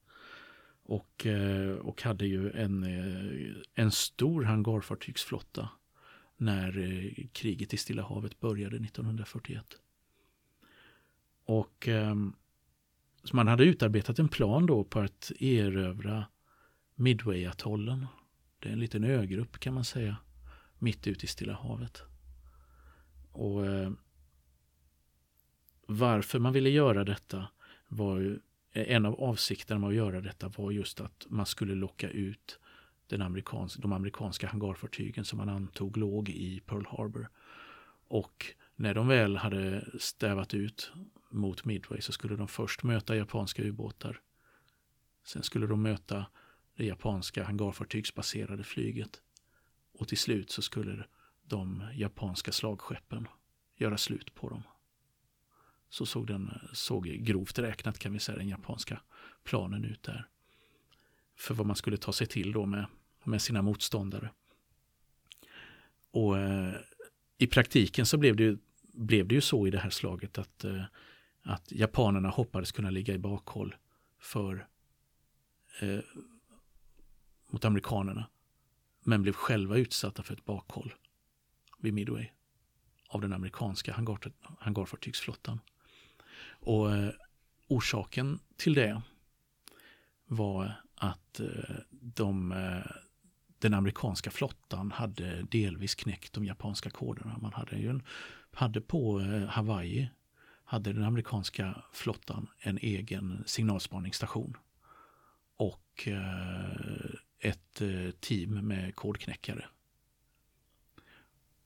Och, 0.83 1.27
eh, 1.27 1.77
och 1.77 2.03
hade 2.03 2.27
ju 2.27 2.51
en, 2.51 2.85
en 3.75 3.91
stor 3.91 4.43
hangarfartygsflotta 4.43 5.69
när 6.37 6.79
eh, 6.79 7.27
kriget 7.33 7.75
i 7.75 7.77
Stilla 7.77 8.03
havet 8.03 8.41
började 8.41 8.77
1941. 8.77 9.65
Och 11.45 11.89
eh, 11.89 12.15
man 13.33 13.49
hade 13.49 13.65
utarbetat 13.65 14.19
en 14.19 14.29
plan 14.29 14.67
då 14.67 14.85
på 14.85 15.01
att 15.01 15.33
erövra 15.41 16.25
Midway-atollen. 16.95 18.07
Det 18.59 18.69
är 18.69 18.73
en 18.73 18.81
liten 18.81 19.05
ögrupp 19.05 19.59
kan 19.59 19.75
man 19.75 19.85
säga, 19.85 20.17
mitt 20.81 21.07
ute 21.07 21.25
i 21.25 21.29
Stilla 21.29 21.53
havet. 21.53 22.03
Och 23.33 23.67
eh, 23.67 23.93
varför 25.87 26.39
man 26.39 26.53
ville 26.53 26.71
göra 26.71 27.05
detta 27.05 27.49
var 27.89 28.19
ju, 28.19 28.39
eh, 28.73 28.95
en 28.97 29.07
av 29.07 29.21
avsikterna 29.21 29.81
med 29.81 29.89
att 29.89 29.95
göra 29.95 30.21
detta 30.21 30.49
var 30.49 30.71
just 30.71 31.01
att 31.01 31.27
man 31.29 31.47
skulle 31.47 31.75
locka 31.75 32.11
ut 32.11 32.59
den 33.07 33.23
amerikans 33.23 33.75
de 33.75 33.93
amerikanska 33.93 34.49
hangarfartygen 34.49 35.25
som 35.25 35.37
man 35.37 35.49
antog 35.49 35.97
låg 35.97 36.29
i 36.29 36.61
Pearl 36.61 36.87
Harbor. 36.87 37.29
Och 38.09 38.47
när 38.77 38.95
de 38.95 39.09
väl 39.09 39.37
hade 39.37 39.85
stävat 39.99 40.55
ut 40.55 40.93
mot 41.31 41.65
Midway 41.65 42.01
så 42.01 42.13
skulle 42.13 42.37
de 42.37 42.49
först 42.49 42.83
möta 42.83 43.17
japanska 43.17 43.63
ubåtar. 43.63 44.21
Sen 45.25 45.43
skulle 45.43 45.67
de 45.67 45.83
möta 45.83 46.27
det 46.77 46.85
japanska 46.85 47.45
hangarfartygsbaserade 47.45 48.65
flyget. 48.65 49.23
Och 50.01 50.09
till 50.09 50.19
slut 50.19 50.51
så 50.51 50.63
skulle 50.63 51.05
de 51.43 51.85
japanska 51.95 52.53
slagskeppen 52.53 53.29
göra 53.77 53.99
slut 53.99 54.35
på 54.35 54.49
dem. 54.49 54.63
Så 55.89 56.07
såg 56.07 56.27
den, 56.27 56.59
såg 56.73 57.05
grovt 57.05 57.59
räknat 57.59 57.99
kan 57.99 58.13
vi 58.13 58.19
säga, 58.19 58.39
den 58.39 58.49
japanska 58.49 59.01
planen 59.45 59.85
ut 59.85 60.03
där. 60.03 60.29
För 61.37 61.55
vad 61.55 61.67
man 61.67 61.77
skulle 61.77 61.97
ta 61.97 62.13
sig 62.13 62.27
till 62.27 62.53
då 62.53 62.67
med 62.67 62.87
med 63.25 63.43
sina 63.43 63.63
motståndare. 63.63 64.31
Och 66.11 66.39
eh, 66.39 66.75
i 67.39 67.47
praktiken 67.47 68.07
så 68.07 68.19
blev 68.19 68.37
det, 68.37 68.43
ju, 68.43 68.59
blev 68.83 69.29
det 69.29 69.35
ju 69.35 69.41
så 69.41 69.67
i 69.67 69.71
det 69.71 69.79
här 69.79 69.91
slaget 69.91 70.39
att, 70.39 70.65
eh, 70.65 70.85
att 71.43 71.73
japanerna 71.73 72.29
hoppades 72.29 72.73
kunna 72.73 72.91
ligga 72.91 73.15
i 73.15 73.19
bakhåll 73.19 73.75
för 74.19 74.67
eh, 75.81 76.01
mot 77.51 77.65
amerikanerna. 77.65 78.29
Men 79.03 79.23
blev 79.23 79.33
själva 79.33 79.77
utsatta 79.77 80.23
för 80.23 80.35
ett 80.35 80.45
bakhåll 80.45 80.95
vid 81.79 81.95
Midway 81.95 82.29
av 83.09 83.21
den 83.21 83.33
amerikanska 83.33 83.93
hangar, 83.93 84.19
hangarfartygsflottan. 84.59 85.61
Och 86.43 86.95
eh, 86.95 87.11
orsaken 87.69 88.39
till 88.57 88.75
det 88.75 89.03
var 90.27 90.73
att 90.95 91.41
eh, 91.41 91.77
de 91.91 92.53
eh, 92.53 92.93
den 93.59 93.75
amerikanska 93.75 94.31
flottan 94.31 94.91
hade 94.91 95.43
delvis 95.43 95.95
knäckt 95.95 96.33
de 96.33 96.45
japanska 96.45 96.91
koderna. 96.91 97.39
Man 97.39 97.53
hade 97.53 97.77
ju 97.77 97.91
en, 97.91 98.03
hade 98.53 98.81
på 98.81 99.21
eh, 99.21 99.47
Hawaii 99.47 100.11
hade 100.65 100.93
den 100.93 101.05
amerikanska 101.05 101.83
flottan 101.93 102.49
en 102.59 102.79
egen 102.79 103.43
signalspaningsstation. 103.47 104.57
Och 105.57 106.09
eh, 106.09 107.10
ett 107.41 107.81
eh, 107.81 108.11
team 108.21 108.51
med 108.51 108.97
kodknäckare. 108.97 109.65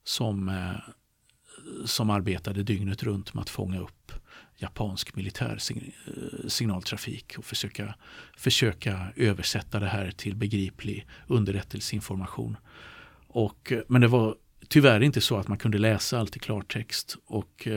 Som, 0.03 0.49
eh, 0.49 0.75
som 1.85 2.09
arbetade 2.09 2.63
dygnet 2.63 3.03
runt 3.03 3.33
med 3.33 3.41
att 3.41 3.49
fånga 3.49 3.79
upp 3.79 4.11
japansk 4.57 5.15
militär 5.15 5.59
eh, 5.75 6.47
signaltrafik 6.47 7.35
och 7.37 7.45
försöka, 7.45 7.95
försöka 8.37 9.07
översätta 9.15 9.79
det 9.79 9.87
här 9.87 10.11
till 10.11 10.35
begriplig 10.35 11.07
underrättelseinformation. 11.27 12.57
Och, 13.27 13.73
men 13.87 14.01
det 14.01 14.07
var 14.07 14.35
tyvärr 14.67 15.03
inte 15.03 15.21
så 15.21 15.37
att 15.37 15.47
man 15.47 15.57
kunde 15.57 15.77
läsa 15.77 16.19
allt 16.19 16.35
i 16.35 16.39
klartext 16.39 17.17
och 17.25 17.67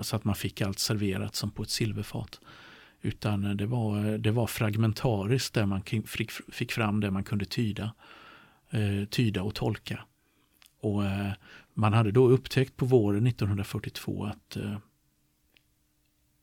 så 0.00 0.16
att 0.16 0.24
man 0.24 0.34
fick 0.34 0.60
allt 0.60 0.78
serverat 0.78 1.34
som 1.34 1.50
på 1.50 1.62
ett 1.62 1.70
silverfat. 1.70 2.40
Utan 3.04 3.44
eh, 3.44 3.50
det 3.50 3.66
var, 3.66 4.06
eh, 4.06 4.14
det 4.14 4.30
var 4.30 4.46
fragmentariskt 4.46 5.54
där 5.54 5.66
man 5.66 5.82
fick, 6.06 6.30
fick 6.30 6.72
fram 6.72 7.00
det 7.00 7.10
man 7.10 7.24
kunde 7.24 7.44
tyda, 7.44 7.94
eh, 8.70 9.04
tyda 9.10 9.42
och 9.42 9.54
tolka. 9.54 10.04
Och 10.80 11.04
eh, 11.04 11.32
man 11.74 11.92
hade 11.92 12.12
då 12.12 12.28
upptäckt 12.28 12.76
på 12.76 12.86
våren 12.86 13.26
1942 13.26 14.24
att 14.24 14.56
eh, 14.56 14.78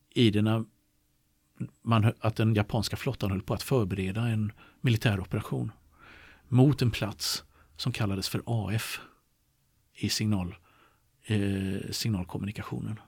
i 0.10 0.32
denna, 0.32 0.66
man, 1.82 2.14
att 2.20 2.36
den 2.36 2.54
japanska 2.54 2.96
flottan 2.96 3.32
höll 3.32 3.42
på 3.42 3.54
att 3.54 3.64
förbereda 3.64 4.28
en 4.28 4.52
militär 4.82 5.20
operation 5.20 5.72
mot 6.48 6.82
en 6.82 6.92
plats 6.92 7.44
som 7.78 7.92
kallades 7.92 8.30
för 8.30 8.42
AF 8.46 9.02
i 9.94 10.10
signal, 10.10 10.56
eh, 11.26 11.92
signalkommunikationen. 11.92 13.00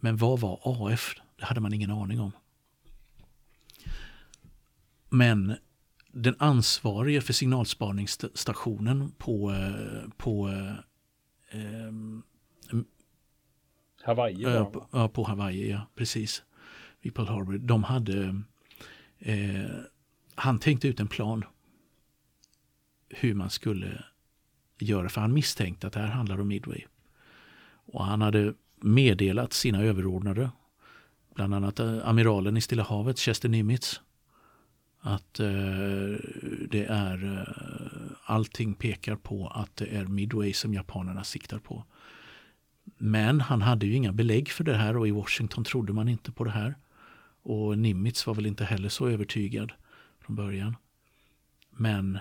Men 0.00 0.16
vad 0.16 0.40
var 0.40 0.60
AF? 0.64 1.14
Det 1.38 1.44
hade 1.44 1.60
man 1.60 1.72
ingen 1.72 1.90
aning 1.90 2.20
om. 2.20 2.32
Men 5.08 5.56
den 6.12 6.34
ansvarige 6.38 7.20
för 7.20 7.32
signalspaningsstationen 7.32 9.12
på, 9.18 9.52
eh, 9.52 10.10
på 10.16 10.48
eh, 10.48 11.64
Hawaii? 14.02 14.44
Äh, 14.44 14.64
på, 14.64 14.86
ja, 14.92 15.08
på 15.08 15.24
Hawaii, 15.24 15.70
ja, 15.70 15.86
precis. 15.94 16.42
Vid 17.00 17.14
Pearl 17.14 17.28
Harbor. 17.28 17.58
De 17.58 17.84
hade, 17.84 18.42
eh, 19.18 19.70
han 20.34 20.58
tänkte 20.58 20.88
ut 20.88 21.00
en 21.00 21.08
plan 21.08 21.44
hur 23.08 23.34
man 23.34 23.50
skulle 23.50 24.04
göra, 24.78 25.08
för 25.08 25.20
han 25.20 25.32
misstänkte 25.32 25.86
att 25.86 25.92
det 25.92 26.00
här 26.00 26.08
handlar 26.08 26.40
om 26.40 26.48
Midway. 26.48 26.84
Och 27.68 28.04
han 28.04 28.20
hade 28.20 28.54
meddelat 28.76 29.52
sina 29.52 29.82
överordnade, 29.82 30.50
bland 31.38 31.54
annat 31.54 31.80
eh, 31.80 32.08
amiralen 32.08 32.56
i 32.56 32.60
Stilla 32.60 32.82
havet, 32.82 33.18
Chester 33.18 33.48
Nimitz, 33.48 34.00
att 35.00 35.40
eh, 35.40 35.46
det 36.68 36.86
är 36.88 37.38
eh, 37.38 38.16
allting 38.24 38.74
pekar 38.74 39.16
på 39.16 39.48
att 39.48 39.76
det 39.76 39.86
är 39.86 40.06
Midway 40.06 40.52
som 40.52 40.74
japanerna 40.74 41.24
siktar 41.24 41.58
på. 41.58 41.84
Men 42.84 43.40
han 43.40 43.62
hade 43.62 43.86
ju 43.86 43.94
inga 43.94 44.12
belägg 44.12 44.50
för 44.50 44.64
det 44.64 44.74
här 44.74 44.96
och 44.96 45.08
i 45.08 45.10
Washington 45.10 45.64
trodde 45.64 45.92
man 45.92 46.08
inte 46.08 46.32
på 46.32 46.44
det 46.44 46.50
här. 46.50 46.74
Och 47.42 47.78
Nimitz 47.78 48.26
var 48.26 48.34
väl 48.34 48.46
inte 48.46 48.64
heller 48.64 48.88
så 48.88 49.08
övertygad 49.08 49.72
från 50.20 50.36
början. 50.36 50.76
Men 51.70 52.18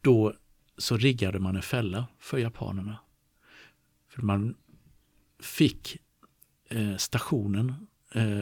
då 0.00 0.34
så 0.78 0.96
riggade 0.96 1.38
man 1.38 1.56
en 1.56 1.62
fälla 1.62 2.06
för 2.18 2.38
japanerna. 2.38 2.96
För 4.08 4.22
man 4.22 4.54
fick 5.40 5.98
Eh, 6.68 6.96
stationen, 6.96 7.86
eh, 8.14 8.40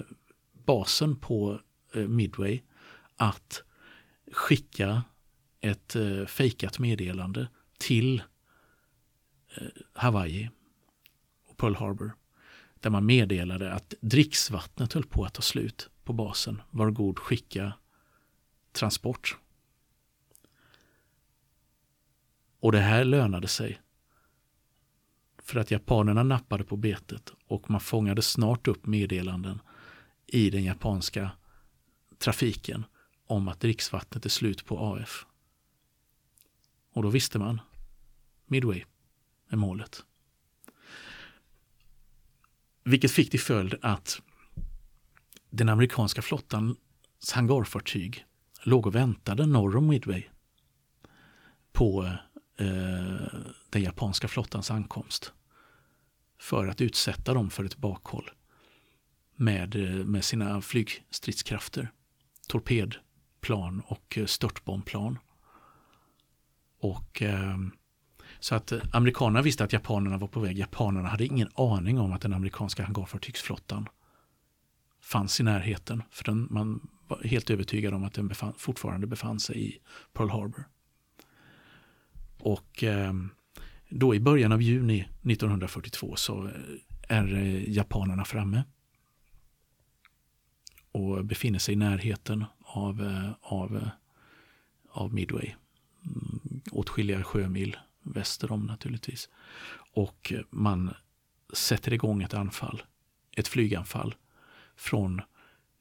basen 0.53 1.17
på 1.17 1.61
eh, 1.95 2.09
Midway 2.09 2.63
att 3.17 3.63
skicka 4.33 5.03
ett 5.61 5.97
eh, 5.97 6.27
fejkat 6.27 6.79
meddelande 6.79 7.49
till 7.79 8.23
eh, 9.57 9.67
Hawaii 9.93 10.51
och 11.47 11.57
Pearl 11.57 11.75
Harbor. 11.75 12.13
Där 12.81 12.91
man 12.91 13.07
meddelade 13.07 13.73
att 13.73 13.95
dricksvattnet 14.01 14.93
höll 14.93 15.07
på 15.07 15.25
att 15.25 15.35
ta 15.35 15.43
slut 15.43 15.91
på 16.05 16.13
basen. 16.13 16.63
Var 16.71 16.91
god 16.91 17.19
skicka 17.19 17.73
transport. 18.73 19.37
Och 22.61 22.73
det 22.73 22.81
här 22.81 23.05
lönade 23.05 23.49
sig. 23.49 23.81
För 25.47 25.61
att 25.61 25.71
japanerna 25.71 26.23
nappade 26.23 26.65
på 26.65 26.77
betet 26.77 27.33
och 27.47 27.71
man 27.71 27.81
fångade 27.81 28.23
snart 28.23 28.69
upp 28.69 28.87
meddelanden 28.87 29.61
i 30.27 30.51
den 30.51 30.65
japanska 30.65 31.31
trafiken 32.19 32.85
om 33.27 33.49
att 33.49 33.61
dricksvattnet 33.61 34.25
är 34.25 34.29
slut 34.29 34.65
på 34.65 34.79
AF. 34.79 35.27
Och 36.93 37.03
då 37.03 37.09
visste 37.11 37.39
man, 37.39 37.61
Midway 38.47 38.85
är 39.49 39.57
målet. 39.57 40.05
Vilket 42.85 43.11
fick 43.11 43.31
till 43.31 43.41
följd 43.41 43.75
att 43.83 44.23
den 45.51 45.69
amerikanska 45.69 46.23
flottans 46.23 47.33
hangarfartyg 47.33 48.25
låg 48.63 48.87
och 48.87 48.95
väntade 48.95 49.47
norr 49.47 49.77
om 49.77 49.87
Midway 49.87 50.23
på 51.73 52.05
eh, 52.57 53.27
den 53.71 53.83
japanska 53.83 54.29
flottans 54.29 54.71
ankomst 54.71 55.33
för 56.39 56.67
att 56.67 56.81
utsätta 56.81 57.35
dem 57.35 57.51
för 57.51 57.65
ett 57.65 57.77
bakhåll 57.77 58.31
med, 59.37 59.75
eh, 59.75 60.05
med 60.05 60.25
sina 60.25 60.61
flygstridskrafter. 60.61 61.91
Torpedplan 62.49 63.83
och 63.87 64.19
eh, 64.19 64.27
störtbombplan. 64.27 65.19
Och 66.81 67.23
eh, 67.23 67.57
så 68.41 68.55
att 68.55 68.73
eh, 68.73 68.81
amerikanerna 68.93 69.43
visste 69.43 69.65
att 69.65 69.73
japanerna 69.73 70.19
var 70.19 70.29
på 70.29 70.41
väg. 70.41 70.59
Japanerna 70.59 71.09
hade 71.09 71.27
ingen 71.27 71.49
aning 71.55 71.99
om 71.99 72.13
att 72.13 72.21
den 72.21 72.33
amerikanska 72.33 72.85
hangarfartygsflottan 72.85 73.89
fanns 75.01 75.41
i 75.41 75.43
närheten. 75.43 76.03
För 76.11 76.25
den, 76.25 76.49
man 76.51 76.89
var 77.09 77.23
helt 77.25 77.51
övertygad 77.51 77.95
om 77.95 78.05
att 78.05 78.15
den 78.15 78.29
befann, 78.29 78.53
fortfarande 78.57 79.07
befann 79.07 79.41
sig 79.41 79.69
i 79.69 79.79
Pearl 80.13 80.31
Harbor. 80.31 80.65
Och 82.39 82.85
eh, 82.85 83.13
då 83.89 84.15
i 84.15 84.21
början 84.21 84.53
av 84.53 84.63
juni 84.63 85.01
1942 85.01 86.17
så 86.17 86.45
eh, 86.47 86.53
är 87.09 87.35
eh, 87.35 87.71
japanerna 87.71 88.25
framme 88.25 88.65
och 90.93 91.25
befinner 91.25 91.59
sig 91.59 91.75
i 91.75 91.77
närheten 91.77 92.45
av, 92.61 93.03
eh, 93.03 93.31
av, 93.41 93.89
av 94.91 95.15
Midway. 95.15 95.55
Mm, 96.05 96.61
åtskilliga 96.71 97.25
sjömil 97.25 97.77
väster 98.03 98.53
om 98.53 98.67
naturligtvis. 98.67 99.29
Och 99.93 100.33
man 100.51 100.95
sätter 101.53 101.93
igång 101.93 102.23
ett 102.23 102.35
anfall, 102.35 102.83
ett 103.37 103.49
flyganfall 103.49 104.15
från 104.77 105.23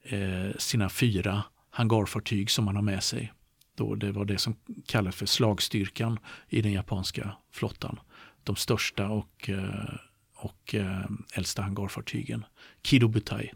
eh, 0.04 0.52
sina 0.58 0.90
fyra 0.90 1.44
hangarfartyg 1.70 2.52
som 2.52 2.66
man 2.66 2.76
har 2.76 2.84
med 2.84 3.04
sig. 3.04 3.34
Då 3.76 3.96
det 3.96 4.12
var 4.12 4.26
det 4.26 4.38
som 4.38 4.56
kallas 4.86 5.16
för 5.16 5.26
slagstyrkan 5.26 6.20
i 6.50 6.62
den 6.62 6.72
japanska 6.72 7.36
flottan. 7.52 8.00
De 8.44 8.56
största 8.56 9.10
och, 9.10 9.50
eh, 9.50 9.96
och 10.36 10.76
eh, 10.76 11.06
äldsta 11.34 11.62
hangarfartygen. 11.62 12.46
Kidobutai, 12.84 13.52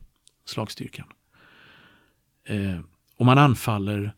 slagstyrkan. 0.45 1.07
Eh, 2.43 2.79
och 3.15 3.25
man 3.25 3.37
anfaller 3.37 4.15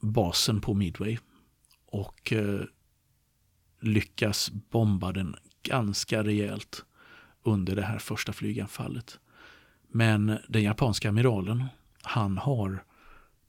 basen 0.00 0.60
på 0.60 0.74
Midway 0.74 1.18
och 1.86 2.32
lyckas 3.80 4.50
bomba 4.50 5.12
den 5.12 5.36
ganska 5.62 6.24
rejält 6.24 6.84
under 7.42 7.76
det 7.76 7.82
här 7.82 7.98
första 7.98 8.32
flyganfallet. 8.32 9.20
Men 9.88 10.38
den 10.48 10.62
japanska 10.62 11.08
amiralen, 11.08 11.64
han 12.02 12.38
har 12.38 12.84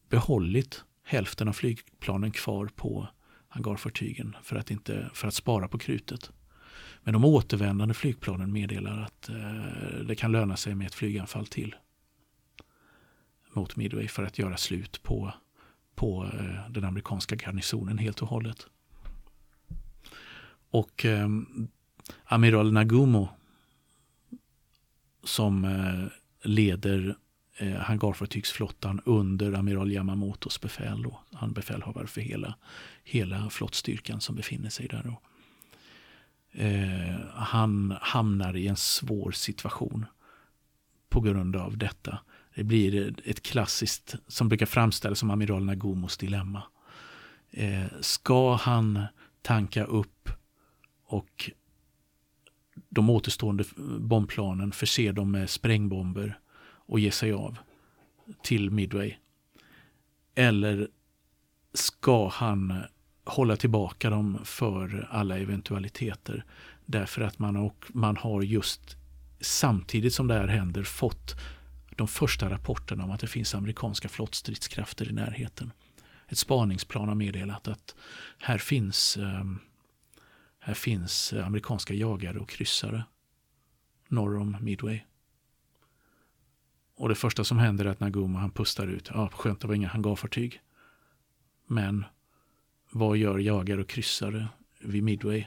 behållit 0.09 0.83
hälften 1.03 1.47
av 1.47 1.53
flygplanen 1.53 2.31
kvar 2.31 2.69
på 2.75 3.07
hangarfartygen 3.47 4.35
för 4.43 4.55
att, 4.55 4.71
inte, 4.71 5.09
för 5.13 5.27
att 5.27 5.33
spara 5.33 5.67
på 5.67 5.77
krutet. 5.77 6.31
Men 7.03 7.13
de 7.13 7.25
återvändande 7.25 7.93
flygplanen 7.93 8.53
meddelar 8.53 9.01
att 9.01 9.29
eh, 9.29 9.99
det 10.07 10.15
kan 10.15 10.31
löna 10.31 10.57
sig 10.57 10.75
med 10.75 10.87
ett 10.87 10.95
flyganfall 10.95 11.47
till 11.47 11.75
mot 13.53 13.75
Midway 13.75 14.07
för 14.07 14.23
att 14.23 14.39
göra 14.39 14.57
slut 14.57 15.03
på, 15.03 15.33
på 15.95 16.25
eh, 16.25 16.71
den 16.71 16.83
amerikanska 16.83 17.35
garnisonen 17.35 17.97
helt 17.97 18.21
och 18.21 18.27
hållet. 18.27 18.67
Och 20.69 21.05
eh, 21.05 21.27
amiral 22.23 22.73
Nagumo 22.73 23.29
som 25.23 25.65
eh, 25.65 26.05
leder 26.49 27.17
eh, 27.57 27.75
hangarfartygsflottan 27.75 29.01
under 29.05 29.53
amiral 29.53 29.91
Yamamotos 29.91 30.61
befäl. 30.61 31.01
Då. 31.01 31.19
Han 31.33 31.53
befälhavare 31.53 32.07
för 32.07 32.21
hela, 32.21 32.55
hela 33.03 33.49
flottstyrkan 33.49 34.21
som 34.21 34.35
befinner 34.35 34.69
sig 34.69 34.87
där. 34.87 35.03
Då. 35.03 35.21
Eh, 36.51 37.15
han 37.33 37.97
hamnar 38.01 38.57
i 38.57 38.67
en 38.67 38.75
svår 38.75 39.31
situation 39.31 40.05
på 41.09 41.21
grund 41.21 41.55
av 41.55 41.77
detta. 41.77 42.19
Det 42.55 42.63
blir 42.63 43.15
ett 43.25 43.43
klassiskt, 43.43 44.15
som 44.27 44.49
brukar 44.49 44.65
framställas 44.65 45.19
som 45.19 45.31
amiral 45.31 45.65
Nagomos 45.65 46.17
dilemma. 46.17 46.63
Eh, 47.51 47.85
ska 48.01 48.55
han 48.55 49.05
tanka 49.41 49.85
upp 49.85 50.29
och 51.05 51.51
de 52.89 53.09
återstående 53.09 53.63
bombplanen 53.99 54.71
förse 54.71 55.11
dem 55.11 55.31
med 55.31 55.49
sprängbomber 55.49 56.39
och 56.87 56.99
ge 56.99 57.11
sig 57.11 57.31
av 57.33 57.57
till 58.43 58.71
Midway? 58.71 59.13
Eller 60.35 60.87
ska 61.73 62.27
han 62.27 62.83
hålla 63.23 63.55
tillbaka 63.55 64.09
dem 64.09 64.39
för 64.43 65.07
alla 65.11 65.37
eventualiteter? 65.37 66.45
Därför 66.85 67.21
att 67.21 67.39
man, 67.39 67.55
och, 67.55 67.85
man 67.87 68.17
har 68.17 68.41
just 68.41 68.97
samtidigt 69.39 70.13
som 70.13 70.27
det 70.27 70.33
här 70.33 70.47
händer 70.47 70.83
fått 70.83 71.35
de 71.95 72.07
första 72.07 72.49
rapporterna 72.49 73.03
om 73.03 73.11
att 73.11 73.19
det 73.19 73.27
finns 73.27 73.55
amerikanska 73.55 74.09
flottstridskrafter 74.09 75.09
i 75.09 75.13
närheten. 75.13 75.71
Ett 76.27 76.37
spaningsplan 76.37 77.07
har 77.07 77.15
meddelat 77.15 77.67
att 77.67 77.95
här 78.39 78.57
finns, 78.57 79.17
ehm, 79.17 79.59
Här 80.59 80.73
finns 80.73 81.33
amerikanska 81.33 81.93
jagare 81.93 82.39
och 82.39 82.49
kryssare 82.49 83.03
norr 84.07 84.37
om 84.37 84.57
Midway. 84.61 84.99
Och 86.97 87.09
det 87.09 87.15
första 87.15 87.43
som 87.43 87.57
händer 87.57 87.85
är 87.85 87.89
att 87.89 87.99
Naguma 87.99 88.39
han 88.39 88.51
pustar 88.51 88.87
ut. 88.87 89.09
Ja, 89.13 89.29
skönt 89.33 89.59
det 89.59 89.67
var 89.67 89.75
inga 89.75 89.87
hangarfartyg. 89.87 90.61
Men 91.67 92.05
vad 92.91 93.17
gör 93.17 93.39
jagare 93.39 93.81
och 93.81 93.89
kryssare 93.89 94.47
vid 94.79 95.03
Midway? 95.03 95.45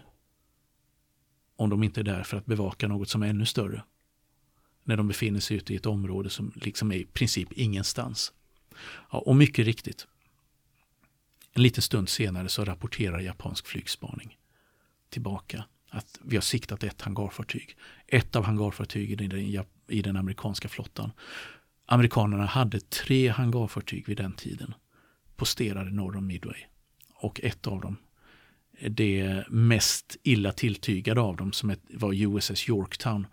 Om 1.57 1.71
de 1.71 1.83
inte 1.83 2.01
är 2.01 2.05
där 2.05 2.23
för 2.23 2.37
att 2.37 2.47
bevaka 2.47 2.89
något 2.89 3.09
som 3.09 3.23
är 3.23 3.27
ännu 3.27 3.47
större. 3.47 3.85
När 4.85 4.97
de 4.97 5.09
befinner 5.09 5.41
sig 5.41 5.57
ute 5.57 5.73
i 5.73 5.77
ett 5.77 5.87
område 5.87 6.31
som 6.31 6.53
liksom 6.55 6.93
är 6.93 6.97
i 6.97 7.05
princip 7.05 7.53
ingenstans. 7.53 8.33
Ja, 9.11 9.19
och 9.19 9.37
mycket 9.37 9.65
riktigt. 9.65 10.07
En 11.53 11.63
liten 11.63 11.83
stund 11.83 12.09
senare 12.09 12.49
så 12.49 12.65
rapporterar 12.65 13.21
japansk 13.21 13.67
flygspaning 13.67 14.39
tillbaka 15.09 15.65
att 15.89 16.21
vi 16.23 16.37
har 16.37 16.41
siktat 16.43 16.85
ett 16.85 17.03
hangarfartyg. 17.03 17.77
Ett 18.07 18.37
av 18.37 18.45
hangarfartygen 18.45 19.21
i 19.21 19.27
den, 19.27 19.51
i 19.91 20.03
den 20.03 20.17
amerikanska 20.17 20.69
flottan. 20.69 21.13
Amerikanerna 21.87 22.47
hade 22.47 22.81
tre 22.81 23.29
hangarfartyg 23.29 24.09
vid 24.09 24.17
den 24.17 24.33
tiden 24.33 24.75
posterade 25.37 25.91
norr 25.91 26.17
om 26.17 26.27
Midway. 26.27 26.61
Och 27.15 27.41
ett 27.41 27.67
av 27.67 27.81
dem, 27.81 27.97
det 28.89 29.45
mest 29.49 30.17
illa 30.23 30.53
tilltygade 30.53 31.21
av 31.21 31.37
dem, 31.37 31.53
som 31.53 31.75
var 31.91 32.13
USS 32.15 32.69
Yorktown, 32.69 33.27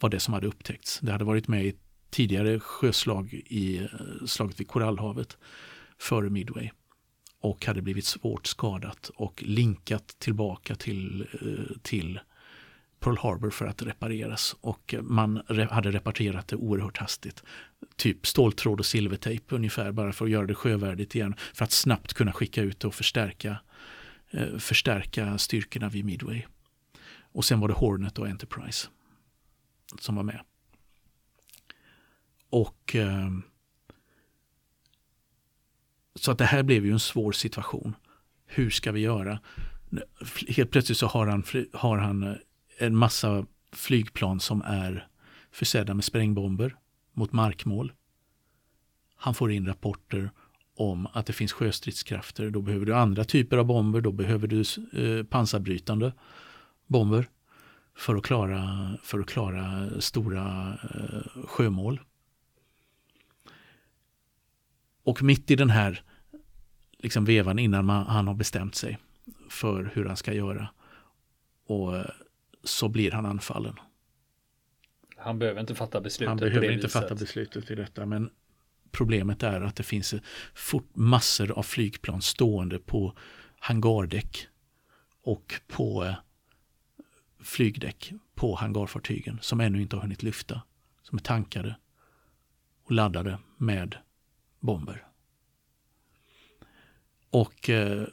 var 0.00 0.10
det 0.10 0.20
som 0.20 0.34
hade 0.34 0.46
upptäckts. 0.46 1.00
Det 1.02 1.12
hade 1.12 1.24
varit 1.24 1.48
med 1.48 1.66
i 1.66 1.74
tidigare 2.10 2.60
sjöslag 2.60 3.34
i 3.34 3.78
eh, 3.78 3.86
slaget 4.26 4.60
vid 4.60 4.68
Korallhavet 4.68 5.36
före 5.98 6.30
Midway 6.30 6.70
och 7.40 7.66
hade 7.66 7.82
blivit 7.82 8.04
svårt 8.04 8.46
skadat 8.46 9.10
och 9.14 9.42
linkat 9.46 10.16
tillbaka 10.18 10.74
till, 10.74 11.26
eh, 11.42 11.76
till 11.82 12.20
Pearl 13.06 13.18
Harbor 13.18 13.50
för 13.50 13.66
att 13.66 13.82
repareras 13.82 14.56
och 14.60 14.94
man 15.02 15.42
hade 15.70 15.90
reparerat 15.90 16.48
det 16.48 16.56
oerhört 16.56 16.98
hastigt. 16.98 17.42
Typ 17.96 18.26
ståltråd 18.26 18.80
och 18.80 18.86
silvertejp 18.86 19.54
ungefär 19.54 19.92
bara 19.92 20.12
för 20.12 20.24
att 20.24 20.30
göra 20.30 20.46
det 20.46 20.54
sjövärdigt 20.54 21.14
igen 21.14 21.34
för 21.54 21.64
att 21.64 21.72
snabbt 21.72 22.14
kunna 22.14 22.32
skicka 22.32 22.62
ut 22.62 22.84
och 22.84 22.94
förstärka, 22.94 23.58
eh, 24.30 24.58
förstärka 24.58 25.38
styrkorna 25.38 25.88
vid 25.88 26.04
Midway. 26.04 26.42
Och 27.32 27.44
sen 27.44 27.60
var 27.60 27.68
det 27.68 27.74
Hornet 27.74 28.18
och 28.18 28.28
Enterprise 28.28 28.88
som 30.00 30.16
var 30.16 30.22
med. 30.22 30.40
Och 32.50 32.96
eh, 32.96 33.30
så 36.14 36.30
att 36.30 36.38
det 36.38 36.44
här 36.44 36.62
blev 36.62 36.86
ju 36.86 36.92
en 36.92 37.00
svår 37.00 37.32
situation. 37.32 37.96
Hur 38.46 38.70
ska 38.70 38.92
vi 38.92 39.00
göra? 39.00 39.40
Helt 40.48 40.70
plötsligt 40.70 40.98
så 40.98 41.06
har 41.06 41.26
han, 41.26 41.44
har 41.72 41.98
han 41.98 42.22
eh, 42.22 42.36
en 42.78 42.96
massa 42.96 43.46
flygplan 43.72 44.40
som 44.40 44.62
är 44.62 45.08
försedda 45.50 45.94
med 45.94 46.04
sprängbomber 46.04 46.76
mot 47.12 47.32
markmål. 47.32 47.92
Han 49.16 49.34
får 49.34 49.52
in 49.52 49.66
rapporter 49.66 50.30
om 50.76 51.06
att 51.12 51.26
det 51.26 51.32
finns 51.32 51.52
sjöstridskrafter. 51.52 52.50
Då 52.50 52.62
behöver 52.62 52.86
du 52.86 52.94
andra 52.94 53.24
typer 53.24 53.56
av 53.56 53.64
bomber. 53.64 54.00
Då 54.00 54.12
behöver 54.12 54.48
du 54.48 54.60
eh, 54.92 55.24
pansarbrytande 55.24 56.12
bomber 56.86 57.28
för 57.94 58.16
att 58.16 58.22
klara, 58.22 58.90
för 59.02 59.18
att 59.20 59.26
klara 59.26 59.90
stora 60.00 60.78
eh, 60.94 61.46
sjömål. 61.46 62.00
Och 65.02 65.22
mitt 65.22 65.50
i 65.50 65.56
den 65.56 65.70
här 65.70 66.02
liksom 66.98 67.24
vevan 67.24 67.58
innan 67.58 67.84
man, 67.84 68.06
han 68.06 68.28
har 68.28 68.34
bestämt 68.34 68.74
sig 68.74 68.98
för 69.48 69.90
hur 69.94 70.04
han 70.04 70.16
ska 70.16 70.32
göra. 70.32 70.68
Och 71.66 71.96
eh, 71.96 72.06
så 72.68 72.88
blir 72.88 73.10
han 73.10 73.26
anfallen. 73.26 73.74
Han 75.16 75.38
behöver 75.38 75.60
inte 75.60 75.74
fatta 75.74 76.00
beslutet. 76.00 76.28
Han 76.28 76.36
behöver 76.36 76.70
inte 76.70 76.86
viset. 76.86 76.92
fatta 76.92 77.14
beslutet 77.14 77.70
i 77.70 77.74
detta. 77.74 78.06
Men 78.06 78.30
problemet 78.90 79.42
är 79.42 79.60
att 79.60 79.76
det 79.76 79.82
finns 79.82 80.14
fort, 80.54 80.88
massor 80.94 81.52
av 81.52 81.62
flygplan 81.62 82.22
stående 82.22 82.78
på 82.78 83.16
hangardäck 83.58 84.46
och 85.22 85.60
på 85.66 86.04
eh, 86.04 86.14
flygdäck 87.40 88.12
på 88.34 88.54
hangarfartygen 88.54 89.38
som 89.42 89.60
ännu 89.60 89.82
inte 89.82 89.96
har 89.96 90.02
hunnit 90.02 90.22
lyfta. 90.22 90.62
Som 91.02 91.18
är 91.18 91.22
tankade 91.22 91.76
och 92.84 92.92
laddade 92.92 93.38
med 93.56 93.96
bomber. 94.60 95.06
Och 97.30 97.70
eh, 97.70 98.06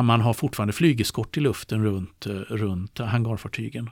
man 0.00 0.20
har 0.20 0.34
fortfarande 0.34 0.72
flygeskort 0.72 1.36
i 1.36 1.40
luften 1.40 1.84
runt, 1.84 2.26
eh, 2.26 2.32
runt 2.34 2.98
hangarfartygen. 2.98 3.90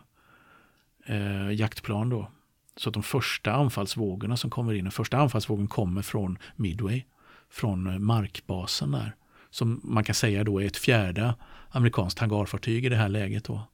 Eh, 1.06 1.52
jaktplan 1.52 2.08
då. 2.08 2.30
Så 2.76 2.88
att 2.88 2.94
de 2.94 3.02
första 3.02 3.52
anfallsvågorna 3.52 4.36
som 4.36 4.50
kommer 4.50 4.74
in, 4.74 4.84
den 4.84 4.92
första 4.92 5.18
anfallsvågen 5.18 5.68
kommer 5.68 6.02
från 6.02 6.38
Midway, 6.56 7.02
från 7.50 7.86
eh, 7.86 7.98
markbasen 7.98 8.90
där. 8.90 9.14
Som 9.50 9.80
man 9.84 10.04
kan 10.04 10.14
säga 10.14 10.44
då 10.44 10.62
är 10.62 10.66
ett 10.66 10.76
fjärde 10.76 11.34
amerikanskt 11.70 12.18
hangarfartyg 12.18 12.84
i 12.84 12.88
det 12.88 12.96
här 12.96 13.08
läget. 13.08 13.44
Då. 13.44 13.68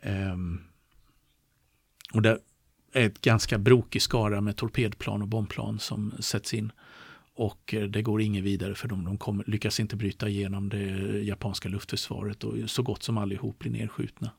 Eh, 0.00 0.36
och 2.12 2.22
det 2.22 2.38
är 2.92 3.06
ett 3.06 3.20
ganska 3.20 3.58
brokig 3.58 4.02
skara 4.02 4.40
med 4.40 4.56
torpedplan 4.56 5.22
och 5.22 5.28
bombplan 5.28 5.78
som 5.78 6.12
sätts 6.20 6.54
in. 6.54 6.72
Och 7.34 7.74
eh, 7.74 7.82
det 7.82 8.02
går 8.02 8.20
inget 8.20 8.44
vidare 8.44 8.74
för 8.74 8.88
dem. 8.88 9.04
De 9.04 9.18
kommer, 9.18 9.44
lyckas 9.46 9.80
inte 9.80 9.96
bryta 9.96 10.28
igenom 10.28 10.68
det 10.68 10.86
japanska 11.22 11.68
luftförsvaret 11.68 12.44
och 12.44 12.70
så 12.70 12.82
gott 12.82 13.02
som 13.02 13.18
allihop 13.18 13.58
blir 13.58 13.70
nedskjutna. 13.70 14.30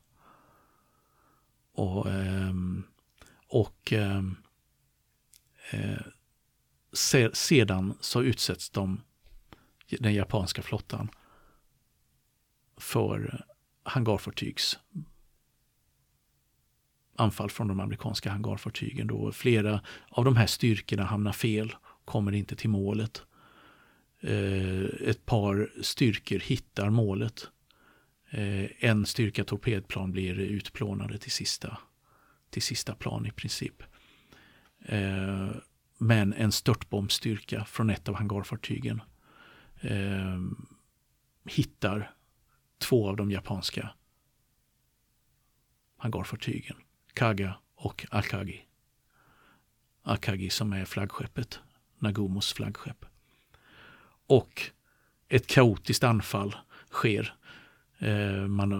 Och, 1.72 2.10
ehm, 2.10 2.84
och 3.48 3.92
ehm, 3.92 4.36
eh, 5.70 6.00
sedan 7.32 7.94
så 8.00 8.22
utsätts 8.22 8.70
de, 8.70 9.00
den 10.00 10.14
japanska 10.14 10.62
flottan, 10.62 11.08
för 12.76 13.44
hangarfartygs 13.82 14.78
anfall 17.16 17.50
från 17.50 17.68
de 17.68 17.80
amerikanska 17.80 18.30
hangarfartygen. 18.30 19.06
Då 19.06 19.32
flera 19.32 19.80
av 20.08 20.24
de 20.24 20.36
här 20.36 20.46
styrkorna 20.46 21.04
hamnar 21.04 21.32
fel 21.32 21.74
kommer 22.06 22.32
inte 22.32 22.56
till 22.56 22.70
målet. 22.70 23.22
Eh, 24.20 24.84
ett 25.08 25.26
par 25.26 25.72
styrkor 25.82 26.38
hittar 26.38 26.90
målet. 26.90 27.48
Eh, 28.30 28.84
en 28.84 29.06
styrka 29.06 29.44
torpedplan 29.44 30.12
blir 30.12 30.38
utplånade 30.40 31.18
till 31.18 31.30
sista, 31.30 31.78
till 32.50 32.62
sista 32.62 32.94
plan 32.94 33.26
i 33.26 33.30
princip. 33.30 33.82
Eh, 34.80 35.50
men 35.98 36.32
en 36.32 36.52
störtbombstyrka 36.52 37.64
från 37.64 37.90
ett 37.90 38.08
av 38.08 38.14
hangarfartygen 38.14 39.02
hittar 41.44 42.10
två 42.78 43.08
av 43.08 43.16
de 43.16 43.30
japanska 43.30 43.90
hangarfartygen. 45.96 46.76
Kaga 47.14 47.58
och 47.74 48.06
Akagi. 48.10 48.66
Akagi 50.02 50.50
som 50.50 50.72
är 50.72 50.84
flaggskeppet 50.84 51.60
Nagomos 51.98 52.52
flaggskepp. 52.52 53.04
Och 54.26 54.70
ett 55.28 55.46
kaotiskt 55.46 56.04
anfall 56.04 56.56
sker. 56.90 57.34
Eh, 57.98 58.46
man, 58.46 58.70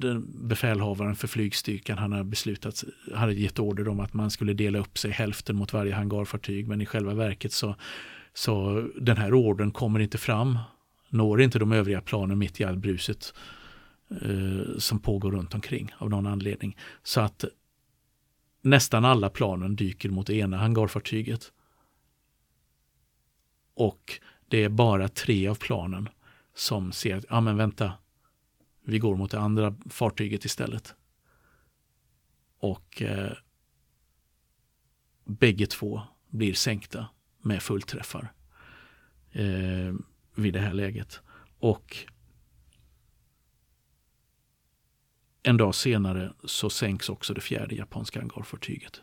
den, 0.00 0.48
befälhavaren 0.48 1.16
för 1.16 1.28
flygstyrkan 1.28 1.98
han 1.98 2.12
hade, 2.12 2.24
beslutat, 2.24 2.84
hade 3.14 3.34
gett 3.34 3.58
order 3.58 3.88
om 3.88 4.00
att 4.00 4.14
man 4.14 4.30
skulle 4.30 4.52
dela 4.54 4.78
upp 4.78 4.98
sig 4.98 5.10
hälften 5.10 5.56
mot 5.56 5.72
varje 5.72 5.94
hangarfartyg 5.94 6.68
men 6.68 6.80
i 6.80 6.86
själva 6.86 7.14
verket 7.14 7.52
så, 7.52 7.74
så 8.34 8.86
den 9.00 9.16
här 9.16 9.34
orden 9.34 9.70
kommer 9.70 10.00
inte 10.00 10.18
fram. 10.18 10.58
Når 11.08 11.42
inte 11.42 11.58
de 11.58 11.72
övriga 11.72 12.00
planen 12.00 12.38
mitt 12.38 12.60
i 12.60 12.64
all 12.64 12.76
bruset 12.76 13.34
eh, 14.10 14.78
som 14.78 14.98
pågår 14.98 15.30
runt 15.32 15.54
omkring 15.54 15.94
av 15.98 16.10
någon 16.10 16.26
anledning. 16.26 16.76
Så 17.02 17.20
att 17.20 17.44
nästan 18.62 19.04
alla 19.04 19.30
planen 19.30 19.76
dyker 19.76 20.10
mot 20.10 20.26
det 20.26 20.34
ena 20.34 20.56
hangarfartyget. 20.56 21.52
Och 23.76 24.20
det 24.48 24.64
är 24.64 24.68
bara 24.68 25.08
tre 25.08 25.48
av 25.48 25.54
planen 25.54 26.08
som 26.54 26.92
ser 26.92 27.16
att, 27.16 27.24
ja 27.28 27.40
men 27.40 27.56
vänta, 27.56 27.92
vi 28.84 28.98
går 28.98 29.16
mot 29.16 29.30
det 29.30 29.40
andra 29.40 29.76
fartyget 29.90 30.44
istället. 30.44 30.94
Och 32.58 33.02
eh, 33.02 33.32
bägge 35.24 35.66
två 35.66 36.02
blir 36.28 36.54
sänkta 36.54 37.08
med 37.42 37.62
fullträffar 37.62 38.32
eh, 39.32 39.94
vid 40.34 40.52
det 40.52 40.60
här 40.60 40.72
läget. 40.72 41.20
Och 41.58 41.96
en 45.42 45.56
dag 45.56 45.74
senare 45.74 46.32
så 46.44 46.70
sänks 46.70 47.08
också 47.08 47.34
det 47.34 47.40
fjärde 47.40 47.74
japanska 47.74 48.20
hangarfartyget 48.20 49.02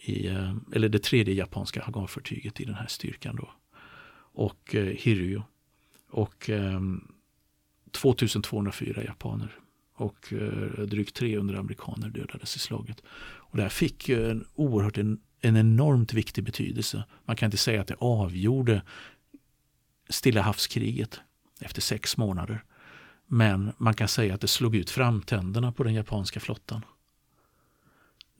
i, 0.00 0.26
eh, 0.26 0.54
eller 0.72 0.88
det 0.88 1.02
tredje 1.02 1.34
japanska 1.34 1.82
hangarfartyget 1.82 2.60
i 2.60 2.64
den 2.64 2.74
här 2.74 2.86
styrkan 2.86 3.36
då. 3.36 3.50
Och 4.32 4.74
eh, 4.74 4.84
Hiryu. 4.84 5.42
Och 6.10 6.50
eh, 6.50 6.80
2204 7.90 9.04
japaner 9.04 9.58
och 9.94 10.32
eh, 10.32 10.84
drygt 10.84 11.16
300 11.16 11.58
amerikaner 11.58 12.08
dödades 12.08 12.56
i 12.56 12.58
slaget. 12.58 13.02
Och 13.20 13.56
det 13.56 13.62
här 13.62 13.70
fick 13.70 14.08
en 14.08 14.46
oerhört 14.54 14.98
en, 14.98 15.20
en 15.40 15.56
enormt 15.56 16.12
viktig 16.12 16.44
betydelse. 16.44 17.04
Man 17.24 17.36
kan 17.36 17.46
inte 17.46 17.56
säga 17.56 17.80
att 17.80 17.86
det 17.86 17.96
avgjorde 17.98 18.82
Stilla 20.08 20.42
havskriget 20.42 21.20
efter 21.60 21.80
sex 21.80 22.16
månader. 22.16 22.64
Men 23.26 23.72
man 23.78 23.94
kan 23.94 24.08
säga 24.08 24.34
att 24.34 24.40
det 24.40 24.48
slog 24.48 24.76
ut 24.76 24.90
framtänderna 24.90 25.72
på 25.72 25.84
den 25.84 25.94
japanska 25.94 26.40
flottan. 26.40 26.84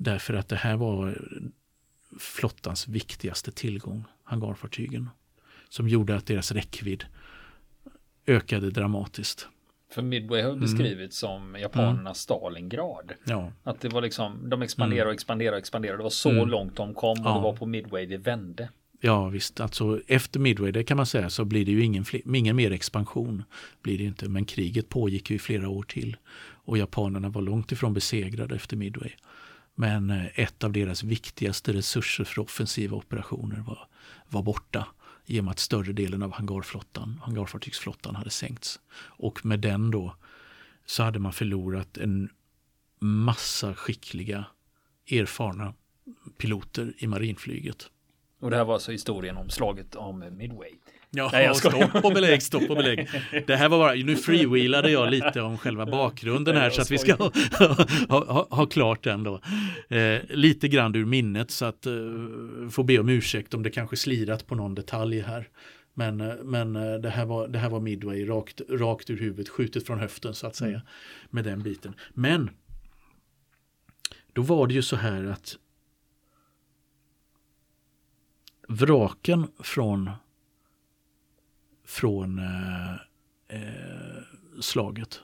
Därför 0.02 0.34
att 0.34 0.48
det 0.48 0.56
här 0.56 0.76
var 0.76 1.18
flottans 2.18 2.88
viktigaste 2.88 3.52
tillgång, 3.52 4.04
hangarfartygen. 4.24 5.10
Som 5.68 5.88
gjorde 5.88 6.16
att 6.16 6.26
deras 6.26 6.52
räckvidd 6.52 7.04
ökade 8.26 8.70
dramatiskt. 8.70 9.48
För 9.92 10.02
Midway 10.02 10.42
har 10.42 10.56
beskrivits 10.56 11.22
mm. 11.22 11.40
som 11.40 11.60
japanernas 11.60 11.98
mm. 11.98 12.14
Stalingrad. 12.14 13.12
Ja. 13.24 13.52
Att 13.62 13.80
det 13.80 13.88
var 13.88 14.02
liksom, 14.02 14.50
de 14.50 14.62
expanderade 14.62 15.08
och 15.08 15.14
expanderade 15.14 15.56
och 15.56 15.60
expanderade. 15.60 15.98
Det 15.98 16.02
var 16.02 16.10
så 16.10 16.30
mm. 16.30 16.48
långt 16.48 16.76
de 16.76 16.94
kom 16.94 17.20
och 17.20 17.26
ja. 17.26 17.34
det 17.34 17.40
var 17.40 17.56
på 17.56 17.66
Midway 17.66 18.06
det 18.06 18.18
vände. 18.18 18.68
Ja 19.00 19.28
visst, 19.28 19.60
alltså 19.60 20.00
efter 20.06 20.40
Midway, 20.40 20.72
det 20.72 20.84
kan 20.84 20.96
man 20.96 21.06
säga, 21.06 21.30
så 21.30 21.44
blir 21.44 21.64
det 21.64 21.72
ju 21.72 21.84
ingen, 21.84 22.04
ingen 22.34 22.56
mer 22.56 22.72
expansion. 22.72 23.42
Blir 23.82 23.98
det 23.98 24.04
inte, 24.04 24.28
men 24.28 24.44
kriget 24.44 24.88
pågick 24.88 25.30
ju 25.30 25.36
i 25.36 25.38
flera 25.38 25.68
år 25.68 25.82
till. 25.82 26.16
Och 26.64 26.78
japanerna 26.78 27.28
var 27.28 27.42
långt 27.42 27.72
ifrån 27.72 27.94
besegrade 27.94 28.54
efter 28.54 28.76
Midway. 28.76 29.10
Men 29.80 30.10
eh, 30.10 30.26
ett 30.40 30.64
av 30.64 30.72
deras 30.72 31.02
viktigaste 31.02 31.72
resurser 31.72 32.24
för 32.24 32.42
offensiva 32.42 32.96
operationer 32.96 33.60
var, 33.60 33.88
var 34.28 34.42
borta 34.42 34.86
i 35.26 35.40
och 35.40 35.44
med 35.44 35.50
att 35.50 35.58
större 35.58 35.92
delen 35.92 36.22
av 36.22 36.32
hangarflottan, 36.32 37.20
hangarfartygsflottan 37.22 38.14
hade 38.14 38.30
sänkts. 38.30 38.80
Och 38.94 39.46
med 39.46 39.60
den 39.60 39.90
då 39.90 40.16
så 40.86 41.02
hade 41.02 41.18
man 41.18 41.32
förlorat 41.32 41.96
en 41.96 42.30
massa 42.98 43.74
skickliga, 43.74 44.44
erfarna 45.10 45.74
piloter 46.38 46.94
i 46.98 47.06
marinflyget. 47.06 47.90
Och 48.40 48.50
det 48.50 48.56
här 48.56 48.64
var 48.64 48.74
alltså 48.74 48.92
historien 48.92 49.36
om 49.36 49.50
slaget 49.50 49.94
om 49.94 50.18
Midway. 50.18 50.72
Ja, 51.12 51.30
Nej, 51.32 51.44
jag 51.44 51.56
stopp 51.56 52.04
och 52.04 52.12
belägg, 52.12 52.42
stopp 52.42 52.70
och 52.70 52.76
belägg. 52.76 53.08
Det 53.46 53.56
här 53.56 53.68
var 53.68 53.78
bara, 53.78 53.94
nu 53.94 54.16
freewheelade 54.16 54.90
jag 54.90 55.10
lite 55.10 55.40
om 55.40 55.58
själva 55.58 55.86
bakgrunden 55.86 56.56
här 56.56 56.70
så 56.70 56.82
att 56.82 56.90
vi 56.90 56.98
ska 56.98 57.14
ha, 58.08 58.24
ha, 58.24 58.46
ha 58.50 58.66
klart 58.66 59.04
den 59.04 59.22
då. 59.22 59.40
Eh, 59.88 60.20
lite 60.28 60.68
grann 60.68 60.94
ur 60.94 61.04
minnet 61.04 61.50
så 61.50 61.64
att 61.64 61.86
eh, 61.86 61.92
få 62.70 62.82
be 62.82 62.98
om 62.98 63.08
ursäkt 63.08 63.54
om 63.54 63.62
det 63.62 63.70
kanske 63.70 63.96
slirat 63.96 64.46
på 64.46 64.54
någon 64.54 64.74
detalj 64.74 65.20
här. 65.20 65.48
Men, 65.94 66.20
eh, 66.20 66.34
men 66.42 66.76
eh, 66.76 66.94
det, 66.94 67.10
här 67.10 67.24
var, 67.24 67.48
det 67.48 67.58
här 67.58 67.70
var 67.70 67.80
Midway 67.80 68.24
rakt, 68.24 68.60
rakt 68.70 69.10
ur 69.10 69.16
huvudet, 69.16 69.48
skjutet 69.48 69.86
från 69.86 69.98
höften 69.98 70.34
så 70.34 70.46
att 70.46 70.56
säga. 70.56 70.70
Mm. 70.70 70.86
Med 71.30 71.44
den 71.44 71.62
biten. 71.62 71.94
Men 72.14 72.50
då 74.32 74.42
var 74.42 74.66
det 74.66 74.74
ju 74.74 74.82
så 74.82 74.96
här 74.96 75.24
att 75.24 75.58
vraken 78.68 79.46
från 79.58 80.10
från 81.90 82.38
eh, 82.38 82.92
eh, 83.48 84.22
slaget. 84.60 85.20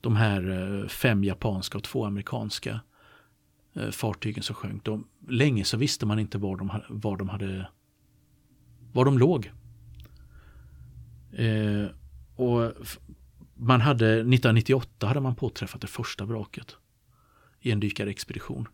De 0.00 0.16
här 0.16 0.50
eh, 0.50 0.88
fem 0.88 1.24
japanska 1.24 1.78
och 1.78 1.84
två 1.84 2.04
amerikanska 2.04 2.80
eh, 3.74 3.90
fartygen 3.90 4.42
som 4.42 4.54
sjönk. 4.54 4.84
De, 4.84 5.06
länge 5.28 5.64
så 5.64 5.76
visste 5.76 6.06
man 6.06 6.18
inte 6.18 6.38
var 6.38 6.56
de, 6.56 6.70
var 6.88 7.16
de 7.16 7.28
hade 7.28 7.66
var 8.92 9.04
de 9.04 9.18
låg. 9.18 9.52
Eh, 11.32 11.86
och 12.36 12.72
man 13.54 13.80
hade 13.80 14.06
1998 14.12 15.06
hade 15.06 15.20
man 15.20 15.34
påträffat 15.34 15.80
det 15.80 15.86
första 15.86 16.24
vraket 16.24 16.76
i 17.60 17.70
en 17.70 17.80
dykarexpedition. 17.80 18.68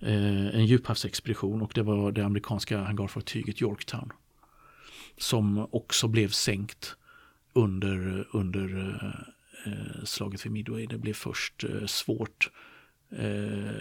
Eh, 0.00 0.56
en 0.56 0.66
djuphavsexpedition 0.66 1.62
och 1.62 1.72
det 1.74 1.82
var 1.82 2.12
det 2.12 2.24
amerikanska 2.24 2.82
hangarfartyget 2.82 3.62
Yorktown 3.62 4.12
som 5.16 5.68
också 5.70 6.08
blev 6.08 6.28
sänkt 6.28 6.96
under, 7.52 8.28
under 8.32 8.94
eh, 9.66 10.04
slaget 10.04 10.46
vid 10.46 10.52
Midway. 10.52 10.86
Det 10.86 10.98
blev 10.98 11.14
först 11.14 11.64
eh, 11.64 11.86
svårt 11.86 12.50
eh, 13.10 13.72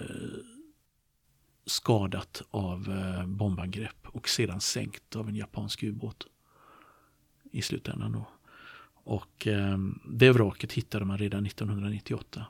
skadat 1.65 2.41
av 2.49 2.91
eh, 2.91 3.25
bombangrepp 3.25 4.07
och 4.07 4.29
sedan 4.29 4.61
sänkt 4.61 5.15
av 5.15 5.29
en 5.29 5.35
japansk 5.35 5.83
ubåt 5.83 6.27
i 7.51 7.61
slutändan. 7.61 8.11
Då. 8.11 8.27
Och 8.93 9.47
eh, 9.47 9.77
det 10.09 10.31
vraket 10.31 10.73
hittade 10.73 11.05
man 11.05 11.17
redan 11.17 11.45
1998. 11.45 12.45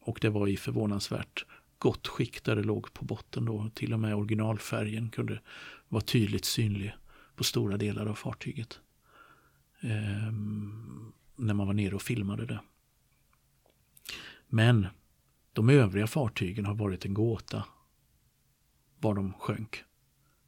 Och 0.00 0.18
det 0.20 0.30
var 0.30 0.48
i 0.48 0.56
förvånansvärt 0.56 1.44
gott 1.78 2.08
skick 2.08 2.44
där 2.44 2.56
det 2.56 2.62
låg 2.62 2.92
på 2.92 3.04
botten 3.04 3.44
då. 3.44 3.70
Till 3.74 3.92
och 3.92 4.00
med 4.00 4.14
originalfärgen 4.14 5.10
kunde 5.10 5.40
vara 5.88 6.02
tydligt 6.02 6.44
synlig 6.44 6.94
på 7.36 7.44
stora 7.44 7.76
delar 7.76 8.06
av 8.06 8.14
fartyget. 8.14 8.80
Eh, 9.80 10.32
när 11.36 11.54
man 11.54 11.66
var 11.66 11.74
nere 11.74 11.94
och 11.94 12.02
filmade 12.02 12.46
det. 12.46 12.60
Men 14.48 14.86
de 15.52 15.68
övriga 15.70 16.06
fartygen 16.06 16.66
har 16.66 16.74
varit 16.74 17.04
en 17.04 17.14
gåta 17.14 17.64
var 19.00 19.14
de 19.14 19.32
sjönk. 19.32 19.84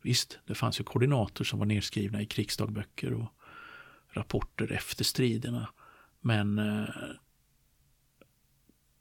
Visst, 0.03 0.39
det 0.47 0.55
fanns 0.55 0.81
ju 0.81 0.85
koordinater 0.85 1.45
som 1.45 1.59
var 1.59 1.67
nedskrivna 1.67 2.23
i 2.23 2.27
krigsdagböcker 2.27 3.13
och 3.13 3.29
rapporter 4.09 4.73
efter 4.73 5.05
striderna. 5.05 5.69
Men 6.21 6.59
eh, 6.59 6.89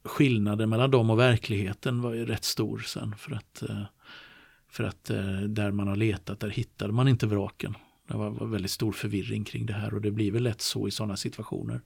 skillnaden 0.03 0.69
mellan 0.69 0.91
dem 0.91 1.09
och 1.09 1.19
verkligheten 1.19 2.01
var 2.01 2.13
ju 2.13 2.25
rätt 2.25 2.43
stor 2.43 2.79
sen 2.79 3.15
för 3.17 3.31
att 3.31 3.61
eh, 3.61 3.83
för 4.73 4.83
att 4.83 5.09
eh, 5.09 5.39
där 5.39 5.71
man 5.71 5.87
har 5.87 5.95
letat, 5.95 6.39
där 6.39 6.49
hittade 6.49 6.93
man 6.93 7.07
inte 7.07 7.27
vraken. 7.27 7.75
Det 8.07 8.17
var, 8.17 8.29
var 8.29 8.47
väldigt 8.47 8.71
stor 8.71 8.91
förvirring 8.91 9.43
kring 9.43 9.65
det 9.65 9.73
här 9.73 9.93
och 9.93 10.01
det 10.01 10.11
blir 10.11 10.31
väl 10.31 10.43
lätt 10.43 10.61
så 10.61 10.87
i 10.87 10.91
sådana 10.91 11.17
situationer. 11.17 11.81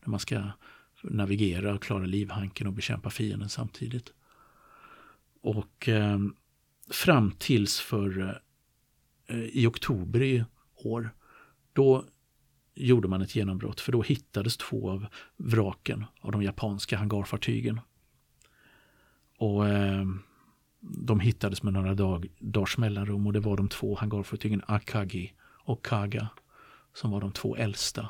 När 0.00 0.10
man 0.10 0.20
ska 0.20 0.42
navigera 1.02 1.74
och 1.74 1.82
klara 1.82 2.04
livhanken 2.04 2.66
och 2.66 2.72
bekämpa 2.72 3.10
fienden 3.10 3.48
samtidigt. 3.48 4.12
Och 5.40 5.88
eh, 5.88 6.18
fram 6.90 7.30
tills 7.30 7.80
för 7.80 8.40
eh, 9.26 9.36
i 9.36 9.66
oktober 9.66 10.22
i 10.22 10.44
år, 10.74 11.14
då 11.72 12.04
gjorde 12.74 13.08
man 13.08 13.22
ett 13.22 13.36
genombrott 13.36 13.80
för 13.80 13.92
då 13.92 14.02
hittades 14.02 14.56
två 14.56 14.90
av 14.90 15.06
vraken 15.36 16.04
av 16.20 16.32
de 16.32 16.42
japanska 16.42 16.96
hangarfartygen. 16.96 17.80
Och 19.38 19.68
eh, 19.68 20.04
de 20.80 21.20
hittades 21.20 21.62
med 21.62 21.72
några 21.72 21.94
dag, 21.94 22.26
dagars 22.38 22.78
mellanrum 22.78 23.26
och 23.26 23.32
det 23.32 23.40
var 23.40 23.56
de 23.56 23.68
två 23.68 23.94
hangarfartygen 23.94 24.62
Akagi 24.66 25.32
och 25.64 25.84
Kaga 25.84 26.28
som 26.94 27.10
var 27.10 27.20
de 27.20 27.32
två 27.32 27.56
äldsta 27.56 28.08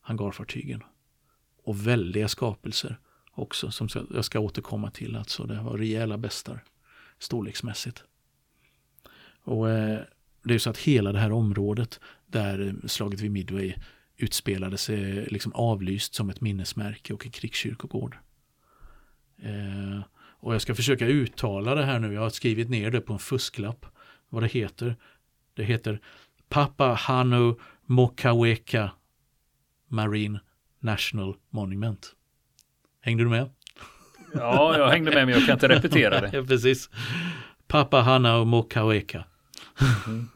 hangarfartygen. 0.00 0.82
Och 1.64 1.86
väldiga 1.86 2.28
skapelser 2.28 2.98
också 3.32 3.70
som 3.70 3.88
jag 4.10 4.24
ska 4.24 4.40
återkomma 4.40 4.90
till. 4.90 5.16
Alltså 5.16 5.44
det 5.44 5.62
var 5.62 5.78
rejäla 5.78 6.18
bestar 6.18 6.64
storleksmässigt. 7.18 8.04
Och 9.42 9.70
eh, 9.70 10.00
det 10.42 10.54
är 10.54 10.58
så 10.58 10.70
att 10.70 10.78
hela 10.78 11.12
det 11.12 11.18
här 11.18 11.32
området 11.32 12.00
där 12.26 12.76
slaget 12.86 13.20
vid 13.20 13.30
Midway 13.30 13.74
utspelade 14.16 14.78
sig 14.78 15.18
eh, 15.18 15.24
liksom 15.26 15.52
avlyst 15.52 16.14
som 16.14 16.30
ett 16.30 16.40
minnesmärke 16.40 17.14
och 17.14 17.26
en 17.26 17.32
krigskyrkogård. 17.32 18.16
Eh, 19.38 20.00
och 20.40 20.54
jag 20.54 20.62
ska 20.62 20.74
försöka 20.74 21.06
uttala 21.06 21.74
det 21.74 21.84
här 21.84 21.98
nu. 21.98 22.12
Jag 22.12 22.20
har 22.20 22.30
skrivit 22.30 22.70
ner 22.70 22.90
det 22.90 23.00
på 23.00 23.12
en 23.12 23.18
fusklapp. 23.18 23.86
Vad 24.28 24.42
det 24.42 24.48
heter. 24.48 24.96
Det 25.54 25.64
heter 25.64 26.00
Papa 26.48 26.94
Hanu 26.94 27.54
Mokaweka 27.86 28.90
Marine 29.88 30.40
National 30.80 31.34
Monument. 31.50 32.14
Hängde 33.00 33.24
du 33.24 33.30
med? 33.30 33.50
Ja, 34.34 34.78
jag 34.78 34.88
hängde 34.88 35.10
med 35.10 35.26
men 35.26 35.34
jag 35.34 35.46
kan 35.46 35.52
inte 35.52 35.68
repetera 35.68 36.20
det. 36.20 36.44
Precis. 36.48 36.90
Papa 37.68 38.00
Hana 38.00 38.44
Mokaweka. 38.44 39.24
Mm. 40.06 40.28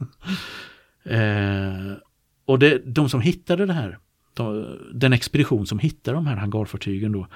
eh, 1.92 1.96
och 2.44 2.58
det, 2.58 2.78
de 2.84 3.08
som 3.08 3.20
hittade 3.20 3.66
det 3.66 3.72
här, 3.72 3.98
de, 4.34 4.78
den 4.94 5.12
expedition 5.12 5.66
som 5.66 5.78
hittade 5.78 6.16
de 6.16 6.26
här 6.26 6.36
hangarfartygen 6.36 7.12
då, 7.12 7.26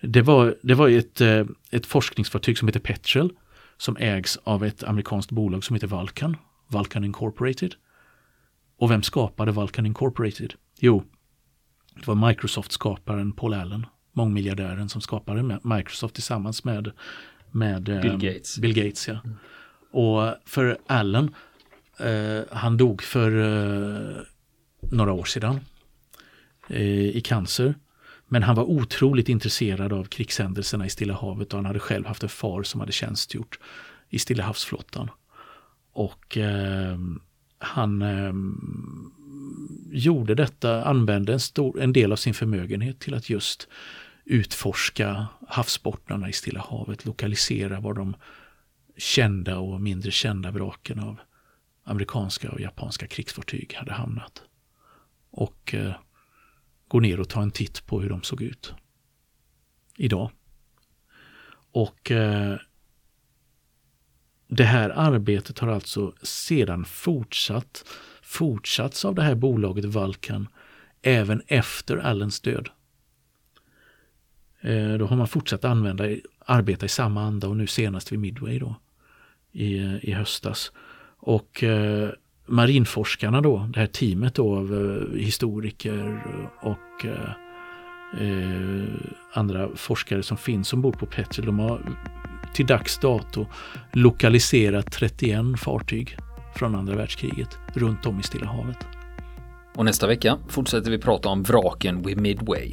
det 0.00 0.22
var, 0.22 0.56
det 0.62 0.74
var 0.74 0.88
ett, 0.88 1.20
eh, 1.20 1.44
ett 1.70 1.86
forskningsfartyg 1.86 2.58
som 2.58 2.68
heter 2.68 2.80
Petrel 2.80 3.30
som 3.76 3.96
ägs 3.96 4.38
av 4.44 4.64
ett 4.64 4.84
amerikanskt 4.84 5.30
bolag 5.30 5.64
som 5.64 5.74
heter 5.74 5.86
Vulcan, 5.86 6.36
Vulcan 6.68 7.04
Incorporated. 7.04 7.74
Och 8.78 8.90
vem 8.90 9.02
skapade 9.02 9.52
Vulcan 9.52 9.86
Incorporated? 9.86 10.54
Jo, 10.80 11.04
det 11.94 12.06
var 12.06 12.28
Microsoft-skaparen 12.28 13.32
Paul 13.32 13.54
Allen, 13.54 13.86
mångmiljardären 14.12 14.88
som 14.88 15.00
skapade 15.00 15.60
Microsoft 15.62 16.14
tillsammans 16.14 16.64
med, 16.64 16.92
med 17.50 17.88
eh, 17.88 18.00
Bill 18.00 18.18
Gates. 18.18 18.58
Bill 18.58 18.74
Gates 18.74 19.08
ja. 19.08 19.18
Mm. 19.24 19.36
Och 19.90 20.34
för 20.46 20.78
Allen, 20.86 21.34
eh, 21.98 22.40
han 22.50 22.76
dog 22.76 23.02
för 23.02 23.30
eh, 23.38 24.22
några 24.90 25.12
år 25.12 25.24
sedan. 25.24 25.60
i 26.68 27.20
cancer. 27.20 27.74
Men 28.28 28.42
han 28.42 28.56
var 28.56 28.64
otroligt 28.64 29.28
intresserad 29.28 29.92
av 29.92 30.04
krigshändelserna 30.04 30.86
i 30.86 30.90
Stilla 30.90 31.14
havet 31.14 31.52
och 31.52 31.58
han 31.58 31.66
hade 31.66 31.78
själv 31.78 32.06
haft 32.06 32.22
en 32.22 32.28
far 32.28 32.62
som 32.62 32.80
hade 32.80 32.92
tjänstgjort 32.92 33.58
i 34.08 34.18
Stilla 34.18 34.44
havsflottan. 34.44 35.10
Och 35.92 36.36
eh, 36.36 36.98
han 37.58 38.02
eh, 38.02 38.32
gjorde 39.90 40.34
detta, 40.34 40.84
använde 40.84 41.32
en, 41.32 41.40
stor, 41.40 41.80
en 41.80 41.92
del 41.92 42.12
av 42.12 42.16
sin 42.16 42.34
förmögenhet 42.34 43.00
till 43.00 43.14
att 43.14 43.30
just 43.30 43.68
utforska 44.24 45.26
havsbottnarna 45.48 46.28
i 46.28 46.32
Stilla 46.32 46.60
havet, 46.60 47.04
lokalisera 47.04 47.80
var 47.80 47.94
de 47.94 48.16
kända 48.96 49.58
och 49.58 49.80
mindre 49.80 50.10
kända 50.10 50.50
vraken 50.50 50.98
av 50.98 51.16
amerikanska 51.84 52.50
och 52.50 52.60
japanska 52.60 53.06
krigsfartyg 53.06 53.74
hade 53.74 53.92
hamnat. 53.92 54.42
Och 55.30 55.74
eh, 55.74 55.94
gå 56.88 57.00
ner 57.00 57.20
och 57.20 57.28
ta 57.28 57.42
en 57.42 57.50
titt 57.50 57.86
på 57.86 58.00
hur 58.00 58.08
de 58.08 58.22
såg 58.22 58.42
ut 58.42 58.74
idag. 59.96 60.30
Och 61.72 62.10
eh, 62.10 62.56
det 64.48 64.64
här 64.64 64.90
arbetet 64.90 65.58
har 65.58 65.68
alltså 65.68 66.12
sedan 66.22 66.84
fortsatt, 66.84 67.84
fortsatts 68.22 69.04
av 69.04 69.14
det 69.14 69.22
här 69.22 69.34
bolaget 69.34 69.84
Valkan 69.84 70.48
även 71.02 71.42
efter 71.46 71.96
Allens 71.96 72.40
död. 72.40 72.68
Eh, 74.60 74.92
då 74.92 75.06
har 75.06 75.16
man 75.16 75.28
fortsatt 75.28 75.64
använda, 75.64 76.04
arbeta 76.38 76.86
i 76.86 76.88
samma 76.88 77.22
anda 77.22 77.48
och 77.48 77.56
nu 77.56 77.66
senast 77.66 78.12
vid 78.12 78.18
Midway 78.18 78.58
då 78.58 78.76
i, 79.52 79.78
eh, 79.78 80.04
i 80.04 80.12
höstas. 80.12 80.72
Och 81.18 81.62
eh, 81.62 82.10
marinforskarna 82.46 83.40
då, 83.40 83.68
det 83.72 83.80
här 83.80 83.86
teamet 83.86 84.34
då 84.34 84.56
av 84.56 84.74
eh, 84.74 85.18
historiker 85.18 86.22
och 86.60 87.04
eh, 87.04 87.30
eh, 88.26 88.84
andra 89.32 89.68
forskare 89.74 90.22
som 90.22 90.36
finns 90.36 90.72
ombord 90.72 90.98
på 90.98 91.06
Petrel, 91.06 91.46
de 91.46 91.58
har 91.58 91.80
till 92.54 92.66
dags 92.66 92.98
dato 92.98 93.46
lokaliserat 93.92 94.92
31 94.92 95.40
fartyg 95.58 96.16
från 96.54 96.74
andra 96.74 96.96
världskriget 96.96 97.58
runt 97.74 98.06
om 98.06 98.20
i 98.20 98.22
Stilla 98.22 98.46
havet. 98.46 98.86
Och 99.74 99.84
nästa 99.84 100.06
vecka 100.06 100.38
fortsätter 100.48 100.90
vi 100.90 100.98
prata 100.98 101.28
om 101.28 101.42
vraken 101.42 102.02
vid 102.02 102.20
Midway. 102.20 102.72